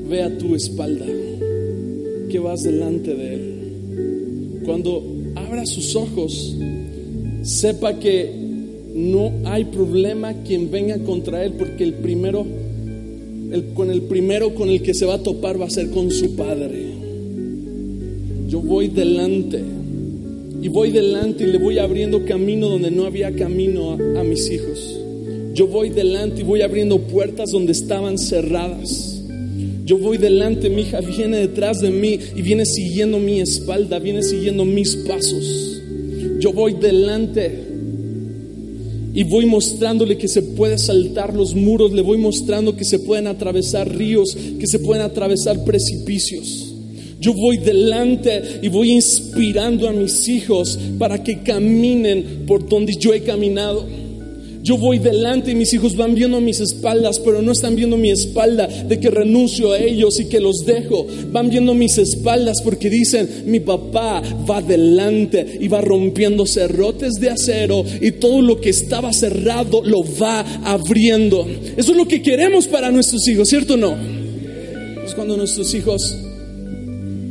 vea 0.09 0.37
tu 0.39 0.55
espalda, 0.55 1.07
que 2.29 2.39
vas 2.39 2.63
delante 2.63 3.15
de 3.15 3.35
él. 3.35 4.63
Cuando 4.65 5.03
abra 5.35 5.67
sus 5.67 5.95
ojos, 5.95 6.57
sepa 7.43 7.99
que 7.99 8.33
no 8.95 9.33
hay 9.45 9.65
problema 9.65 10.33
quien 10.43 10.71
venga 10.71 10.99
contra 11.01 11.45
él, 11.45 11.53
porque 11.53 11.85
el 11.85 11.95
primero, 11.95 12.47
con 13.75 13.91
el 13.91 14.03
primero 14.03 14.55
con 14.55 14.69
el 14.69 14.83
que 14.83 14.95
se 14.95 15.07
va 15.07 15.15
a 15.15 15.23
topar 15.23 15.61
va 15.61 15.67
a 15.67 15.71
ser 15.71 15.91
con 15.91 16.11
su 16.11 16.35
padre. 16.37 16.87
Yo 18.49 18.61
voy 18.61 18.89
delante 18.89 19.61
y 20.63 20.69
voy 20.69 20.91
delante 20.91 21.45
y 21.45 21.49
le 21.49 21.59
voy 21.59 21.79
abriendo 21.79 22.25
camino 22.25 22.69
donde 22.69 22.91
no 22.91 23.05
había 23.05 23.35
camino 23.35 23.93
a, 23.93 24.21
a 24.21 24.25
mis 24.25 24.51
hijos. 24.51 24.99
Yo 25.55 25.67
voy 25.67 25.91
delante 25.91 26.43
y 26.43 26.45
voy 26.45 26.63
abriendo 26.63 26.99
puertas 26.99 27.51
donde 27.51 27.73
estaban 27.73 28.19
cerradas. 28.19 29.23
Yo 29.85 29.99
voy 29.99 30.19
delante, 30.19 30.69
mi 30.69 30.83
hija 30.83 31.01
viene 31.01 31.39
detrás 31.39 31.81
de 31.81 31.91
mí 31.91 32.19
y 32.35 32.43
viene 32.43 32.67
siguiendo 32.67 33.19
mi 33.19 33.41
espalda, 33.41 34.01
viene 34.01 34.23
siguiendo 34.23 34.65
mis 34.65 34.97
pasos. 34.97 35.81
Yo 36.41 36.53
voy 36.53 36.75
delante 36.75 37.76
y 39.17 39.25
voy 39.25 39.47
mostrándole 39.47 40.19
que 40.19 40.29
se 40.29 40.43
puede 40.43 40.77
saltar 40.77 41.35
los 41.35 41.55
muros, 41.55 41.91
le 41.91 42.03
voy 42.03 42.19
mostrando 42.19 42.77
que 42.77 42.85
se 42.85 42.99
pueden 42.99 43.27
atravesar 43.27 43.89
ríos, 43.89 44.37
que 44.61 44.67
se 44.67 44.79
pueden 44.79 45.03
atravesar 45.03 45.65
precipicios. 45.65 46.75
Yo 47.19 47.33
voy 47.33 47.57
delante 47.57 48.61
y 48.61 48.69
voy 48.69 48.93
inspirando 48.93 49.89
a 49.89 49.93
mis 49.93 50.29
hijos 50.29 50.79
para 50.99 51.25
que 51.25 51.41
caminen 51.43 52.45
por 52.47 52.69
donde 52.69 52.95
yo 52.97 53.15
he 53.15 53.23
caminado. 53.23 53.87
Yo 54.67 54.77
voy 54.77 54.99
delante 54.99 55.53
y 55.53 55.55
mis 55.55 55.73
hijos 55.75 55.95
van 55.95 56.17
viendo 56.17 56.41
mis 56.41 56.59
espaldas, 56.59 57.21
pero 57.21 57.41
no 57.41 57.53
están 57.53 57.77
viendo 57.77 57.97
mi 57.97 58.11
espalda 58.11 58.67
de 58.67 58.99
que 58.99 59.11
renuncio 59.11 59.71
a 59.71 59.79
ellos 59.79 60.19
y 60.19 60.25
que 60.25 60.41
los 60.41 60.67
dejo. 60.67 61.07
Van 61.31 61.49
viendo 61.51 61.73
mis 61.73 61.99
espaldas 61.99 62.61
porque 62.63 62.91
dicen, 62.91 63.45
mi 63.47 63.61
papá 63.61 64.21
va 64.51 64.61
delante 64.61 65.59
y 65.61 65.69
va 65.69 65.83
rompiendo 65.83 66.47
cerrotes 66.47 67.13
de 67.21 67.31
acero 67.31 67.85
y 68.01 68.11
todo 68.11 68.43
lo 68.43 68.61
que 68.61 68.71
estaba 68.71 69.13
cerrado 69.13 69.85
lo 69.85 70.03
va 70.21 70.41
abriendo. 70.65 71.47
Eso 71.77 71.93
es 71.93 71.97
lo 71.97 72.09
que 72.09 72.21
queremos 72.21 72.67
para 72.67 72.91
nuestros 72.91 73.29
hijos, 73.29 73.49
¿cierto 73.49 73.75
o 73.75 73.77
no? 73.77 73.97
Es 75.07 75.15
cuando 75.15 75.37
nuestros 75.37 75.73
hijos, 75.75 76.13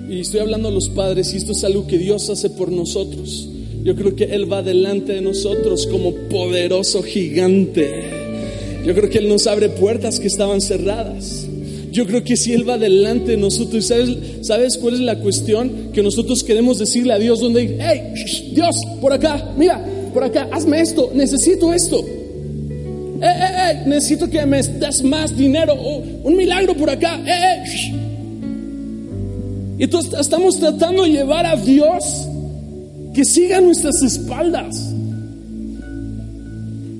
y 0.10 0.22
estoy 0.22 0.40
hablando 0.40 0.70
a 0.70 0.72
los 0.72 0.88
padres, 0.88 1.34
y 1.34 1.38
esto 1.38 1.52
es 1.52 1.66
algo 1.66 1.86
que 1.86 1.98
Dios 1.98 2.30
hace 2.30 2.50
por 2.50 2.72
nosotros 2.72 3.50
yo 3.86 3.96
creo 3.96 4.16
que 4.16 4.24
Él 4.24 4.52
va 4.52 4.64
delante 4.64 5.14
de 5.14 5.22
nosotros 5.22 5.86
como 5.86 6.12
poderoso 6.12 7.04
gigante. 7.04 8.02
Yo 8.84 8.96
creo 8.96 9.12
que 9.12 9.20
Él 9.20 9.30
nos 9.30 9.46
abre 9.46 9.70
puertas 9.70 10.20
que 10.20 10.26
estaban 10.26 10.60
cerradas. 10.60 11.46
Yo 11.92 12.08
creo 12.08 12.24
que 12.24 12.36
si 12.36 12.52
Él 12.52 12.68
va 12.68 12.80
delante 12.80 13.34
de 13.34 13.38
nosotros, 13.38 13.86
¿sabes, 13.86 14.10
¿sabes 14.42 14.80
cuál 14.80 14.96
es 14.96 15.02
la 15.02 15.20
cuestión? 15.20 15.92
Que 15.94 16.02
nosotros 16.02 16.44
queremos 16.44 16.80
decirle 16.80 17.14
a 17.14 17.20
Dios 17.20 17.40
donde, 17.40 17.78
hey, 17.80 18.52
Dios, 18.54 18.76
por 19.00 19.14
acá, 19.14 19.54
mira, 19.56 19.86
por 20.16 20.24
acá, 20.24 20.50
hazme 20.52 20.82
esto, 20.82 21.12
necesito 21.14 21.72
esto. 21.72 22.00
Eh, 22.00 23.22
eh, 23.22 23.72
eh, 23.72 23.84
necesito 23.86 24.28
que 24.28 24.44
me 24.48 24.64
des 24.64 25.04
más 25.04 25.38
dinero, 25.38 25.76
un 25.76 26.36
milagro 26.36 26.74
por 26.74 26.90
acá. 26.90 27.22
Eh, 27.24 27.64
eh. 27.64 27.94
Y 29.78 29.84
entonces 29.84 30.20
estamos 30.20 30.60
tratando 30.60 31.04
de 31.04 31.12
llevar 31.12 31.46
a 31.46 31.56
Dios 31.56 32.30
que 33.16 33.24
siga 33.24 33.61
nuestras 33.61 34.03
espaldas. 34.03 34.93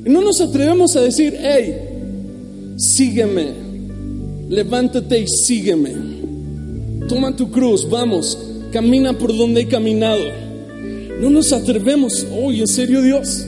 No 0.06 0.22
nos 0.22 0.40
atrevemos 0.40 0.96
a 0.96 1.02
decir, 1.02 1.36
hey, 1.38 1.76
sígueme, 2.78 3.48
levántate 4.50 5.20
y 5.20 5.28
sígueme. 5.28 5.92
Toma 7.10 7.36
tu 7.36 7.52
cruz, 7.52 7.88
vamos, 7.90 8.38
camina 8.72 9.18
por 9.18 9.36
donde 9.36 9.62
he 9.62 9.68
caminado. 9.68 10.24
No 11.20 11.30
nos 11.30 11.52
atrevemos, 11.52 12.26
hoy 12.32 12.62
en 12.62 12.68
serio 12.68 13.02
Dios. 13.02 13.46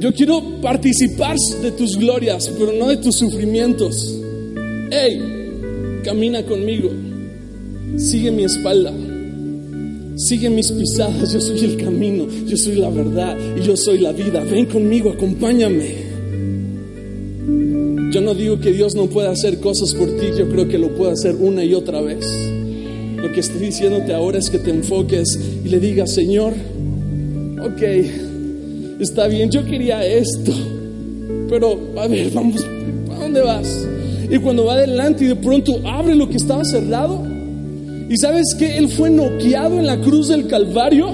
Yo 0.00 0.12
quiero 0.12 0.60
participar 0.60 1.36
de 1.62 1.72
tus 1.72 1.96
glorias, 1.96 2.50
pero 2.58 2.72
no 2.72 2.88
de 2.88 2.98
tus 2.98 3.16
sufrimientos. 3.16 3.96
Hey, 4.90 6.02
camina 6.04 6.44
conmigo, 6.44 6.90
sigue 7.96 8.30
mi 8.30 8.44
espalda. 8.44 8.92
Sigue 10.20 10.50
mis 10.50 10.70
pisadas, 10.70 11.32
yo 11.32 11.40
soy 11.40 11.60
el 11.60 11.76
camino, 11.78 12.26
yo 12.46 12.54
soy 12.54 12.74
la 12.74 12.90
verdad 12.90 13.38
y 13.56 13.62
yo 13.62 13.74
soy 13.74 14.00
la 14.00 14.12
vida. 14.12 14.44
Ven 14.44 14.66
conmigo, 14.66 15.08
acompáñame. 15.08 15.94
Yo 18.12 18.20
no 18.20 18.34
digo 18.34 18.60
que 18.60 18.70
Dios 18.70 18.94
no 18.94 19.06
pueda 19.06 19.30
hacer 19.30 19.60
cosas 19.60 19.94
por 19.94 20.08
ti, 20.18 20.26
yo 20.36 20.46
creo 20.50 20.68
que 20.68 20.76
lo 20.76 20.94
puede 20.94 21.12
hacer 21.12 21.36
una 21.36 21.64
y 21.64 21.72
otra 21.72 22.02
vez. 22.02 22.26
Lo 23.16 23.32
que 23.32 23.40
estoy 23.40 23.60
diciéndote 23.60 24.12
ahora 24.12 24.36
es 24.36 24.50
que 24.50 24.58
te 24.58 24.68
enfoques 24.70 25.40
y 25.64 25.68
le 25.70 25.80
digas, 25.80 26.12
Señor, 26.12 26.52
ok, 27.62 27.82
está 29.00 29.26
bien, 29.26 29.50
yo 29.50 29.64
quería 29.64 30.04
esto, 30.04 30.52
pero 31.48 31.80
a 31.96 32.06
ver, 32.06 32.30
vamos, 32.32 32.62
¿a 33.10 33.20
dónde 33.20 33.40
vas? 33.40 33.88
Y 34.30 34.36
cuando 34.38 34.66
va 34.66 34.74
adelante 34.74 35.24
y 35.24 35.28
de 35.28 35.36
pronto 35.36 35.80
abre 35.86 36.14
lo 36.14 36.28
que 36.28 36.36
estaba 36.36 36.62
cerrado, 36.62 37.29
y 38.10 38.16
sabes 38.16 38.56
que 38.58 38.76
Él 38.76 38.88
fue 38.88 39.08
noqueado 39.08 39.78
en 39.78 39.86
la 39.86 39.96
cruz 40.00 40.26
del 40.26 40.48
Calvario. 40.48 41.10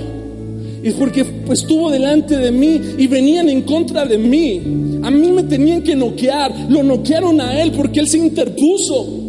Y 0.83 0.93
porque 0.93 1.27
pues, 1.27 1.61
estuvo 1.61 1.91
delante 1.91 2.39
de 2.39 2.51
mí 2.51 2.81
y 2.97 3.07
venían 3.07 3.51
en 3.51 3.63
contra 3.63 4.07
de 4.07 4.17
mí. 4.17 4.63
A 5.03 5.11
mí 5.11 5.31
me 5.31 5.43
tenían 5.43 5.83
que 5.83 5.95
noquear. 5.95 6.55
Lo 6.71 6.83
noquearon 6.83 7.39
a 7.43 7.61
Él 7.61 7.73
porque 7.73 8.01
Él 8.01 8.09
se 8.09 8.17
interpuso. 8.17 9.25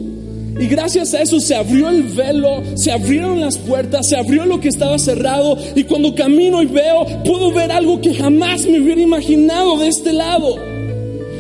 Y 0.58 0.66
gracias 0.68 1.14
a 1.14 1.22
eso 1.22 1.42
se 1.42 1.56
abrió 1.56 1.90
el 1.90 2.04
velo, 2.04 2.64
se 2.76 2.90
abrieron 2.90 3.42
las 3.42 3.58
puertas, 3.58 4.08
se 4.08 4.16
abrió 4.16 4.46
lo 4.46 4.62
que 4.62 4.70
estaba 4.70 4.98
cerrado. 4.98 5.58
Y 5.76 5.84
cuando 5.84 6.16
camino 6.16 6.64
y 6.64 6.68
veo, 6.68 7.06
puedo 7.26 7.52
ver 7.52 7.74
algo 7.74 8.00
que 8.00 8.14
jamás 8.14 8.66
me 8.66 8.80
hubiera 8.80 9.02
imaginado 9.02 9.78
de 9.78 9.90
este 9.90 10.14
lado. 10.14 10.56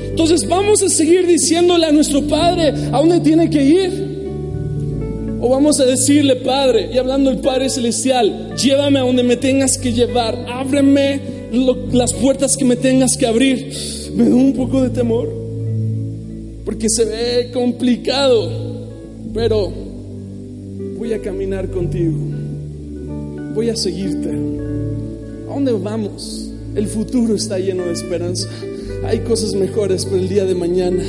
Entonces 0.09 0.45
vamos 0.45 0.84
a 0.84 0.89
seguir 0.89 1.25
diciéndole 1.25 1.86
a 1.86 1.91
nuestro 1.93 2.21
Padre 2.23 2.73
a 2.91 2.97
dónde 2.97 3.21
tiene 3.21 3.49
que 3.49 3.63
ir. 3.63 4.16
O 5.40 5.50
vamos 5.50 5.80
a 5.80 5.86
decirle, 5.86 6.38
Padre, 6.38 6.90
y 6.94 6.98
hablando 6.98 7.30
el 7.30 7.38
Padre 7.38 7.70
Celestial, 7.70 8.56
llévame 8.56 9.00
a 9.00 9.04
donde 9.04 9.22
me 9.22 9.38
tengas 9.38 9.78
que 9.78 9.94
llevar, 9.94 10.46
ábreme 10.50 11.22
las 11.92 12.14
puertas 12.14 12.58
que 12.58 12.66
me 12.66 12.76
tengas 12.76 13.16
que 13.18 13.28
abrir. 13.28 13.72
Me 14.16 14.30
da 14.30 14.36
un 14.36 14.54
poco 14.54 14.82
de 14.82 14.90
temor, 14.90 15.32
porque 16.66 16.90
se 16.90 17.06
ve 17.06 17.52
complicado, 17.54 18.52
pero 19.34 19.72
voy 20.98 21.14
a 21.14 21.22
caminar 21.22 21.70
contigo, 21.70 22.18
voy 23.54 23.70
a 23.70 23.76
seguirte. 23.76 24.30
¿A 24.30 25.54
dónde 25.54 25.72
vamos? 25.72 26.50
El 26.76 26.88
futuro 26.88 27.36
está 27.36 27.60
lleno 27.60 27.86
de 27.86 27.94
esperanza. 27.94 28.50
Hay 29.06 29.20
cosas 29.20 29.54
mejores 29.54 30.06
para 30.06 30.18
el 30.18 30.30
día 30.30 30.46
de 30.46 30.56
mañana, 30.56 31.04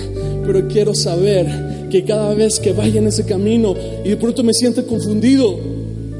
pero 0.44 0.68
quiero 0.68 0.94
saber 0.94 1.46
que 1.90 2.04
cada 2.04 2.34
vez 2.34 2.58
que 2.60 2.72
vaya 2.72 3.00
en 3.00 3.06
ese 3.06 3.24
camino 3.24 3.74
y 4.04 4.10
de 4.10 4.16
pronto 4.16 4.42
me 4.42 4.52
sienta 4.52 4.82
confundido, 4.82 5.58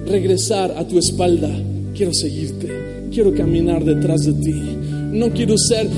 regresar 0.07 0.75
a 0.77 0.87
tu 0.87 0.99
espalda. 0.99 1.51
Quiero 1.95 2.13
seguirte, 2.15 2.69
quiero 3.13 3.35
caminar 3.35 3.85
detrás 3.85 4.25
de 4.25 4.33
ti. 4.33 4.55
No 5.13 5.31
quiero 5.31 5.57
ser, 5.57 5.89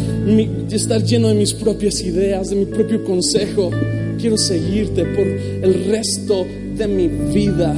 estar 0.70 1.02
lleno 1.02 1.28
de 1.28 1.34
mis 1.34 1.52
propias 1.52 2.00
ideas, 2.00 2.50
de 2.50 2.56
mi 2.56 2.64
propio 2.66 3.04
consejo. 3.04 3.70
Quiero 4.18 4.36
seguirte 4.36 5.04
por 5.04 5.26
el 5.26 5.84
resto 5.86 6.46
de 6.76 6.86
mi 6.86 7.08
vida. 7.32 7.74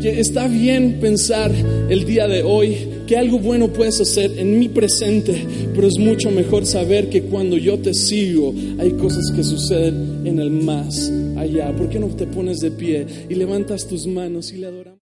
Que 0.00 0.20
está 0.20 0.46
bien 0.46 0.98
pensar 1.00 1.50
el 1.88 2.04
día 2.04 2.28
de 2.28 2.42
hoy 2.42 2.95
que 3.06 3.16
algo 3.16 3.38
bueno 3.38 3.68
puedes 3.68 4.00
hacer 4.00 4.38
en 4.38 4.58
mi 4.58 4.68
presente, 4.68 5.46
pero 5.74 5.86
es 5.86 5.98
mucho 5.98 6.30
mejor 6.30 6.66
saber 6.66 7.08
que 7.08 7.22
cuando 7.22 7.56
yo 7.56 7.78
te 7.78 7.94
sigo 7.94 8.54
hay 8.78 8.90
cosas 8.92 9.30
que 9.34 9.42
suceden 9.42 10.26
en 10.26 10.38
el 10.38 10.50
más 10.50 11.10
allá. 11.36 11.74
¿Por 11.76 11.88
qué 11.88 11.98
no 11.98 12.08
te 12.08 12.26
pones 12.26 12.58
de 12.58 12.70
pie 12.70 13.06
y 13.28 13.34
levantas 13.34 13.86
tus 13.86 14.06
manos 14.06 14.52
y 14.52 14.58
le 14.58 14.66
adoramos? 14.66 14.96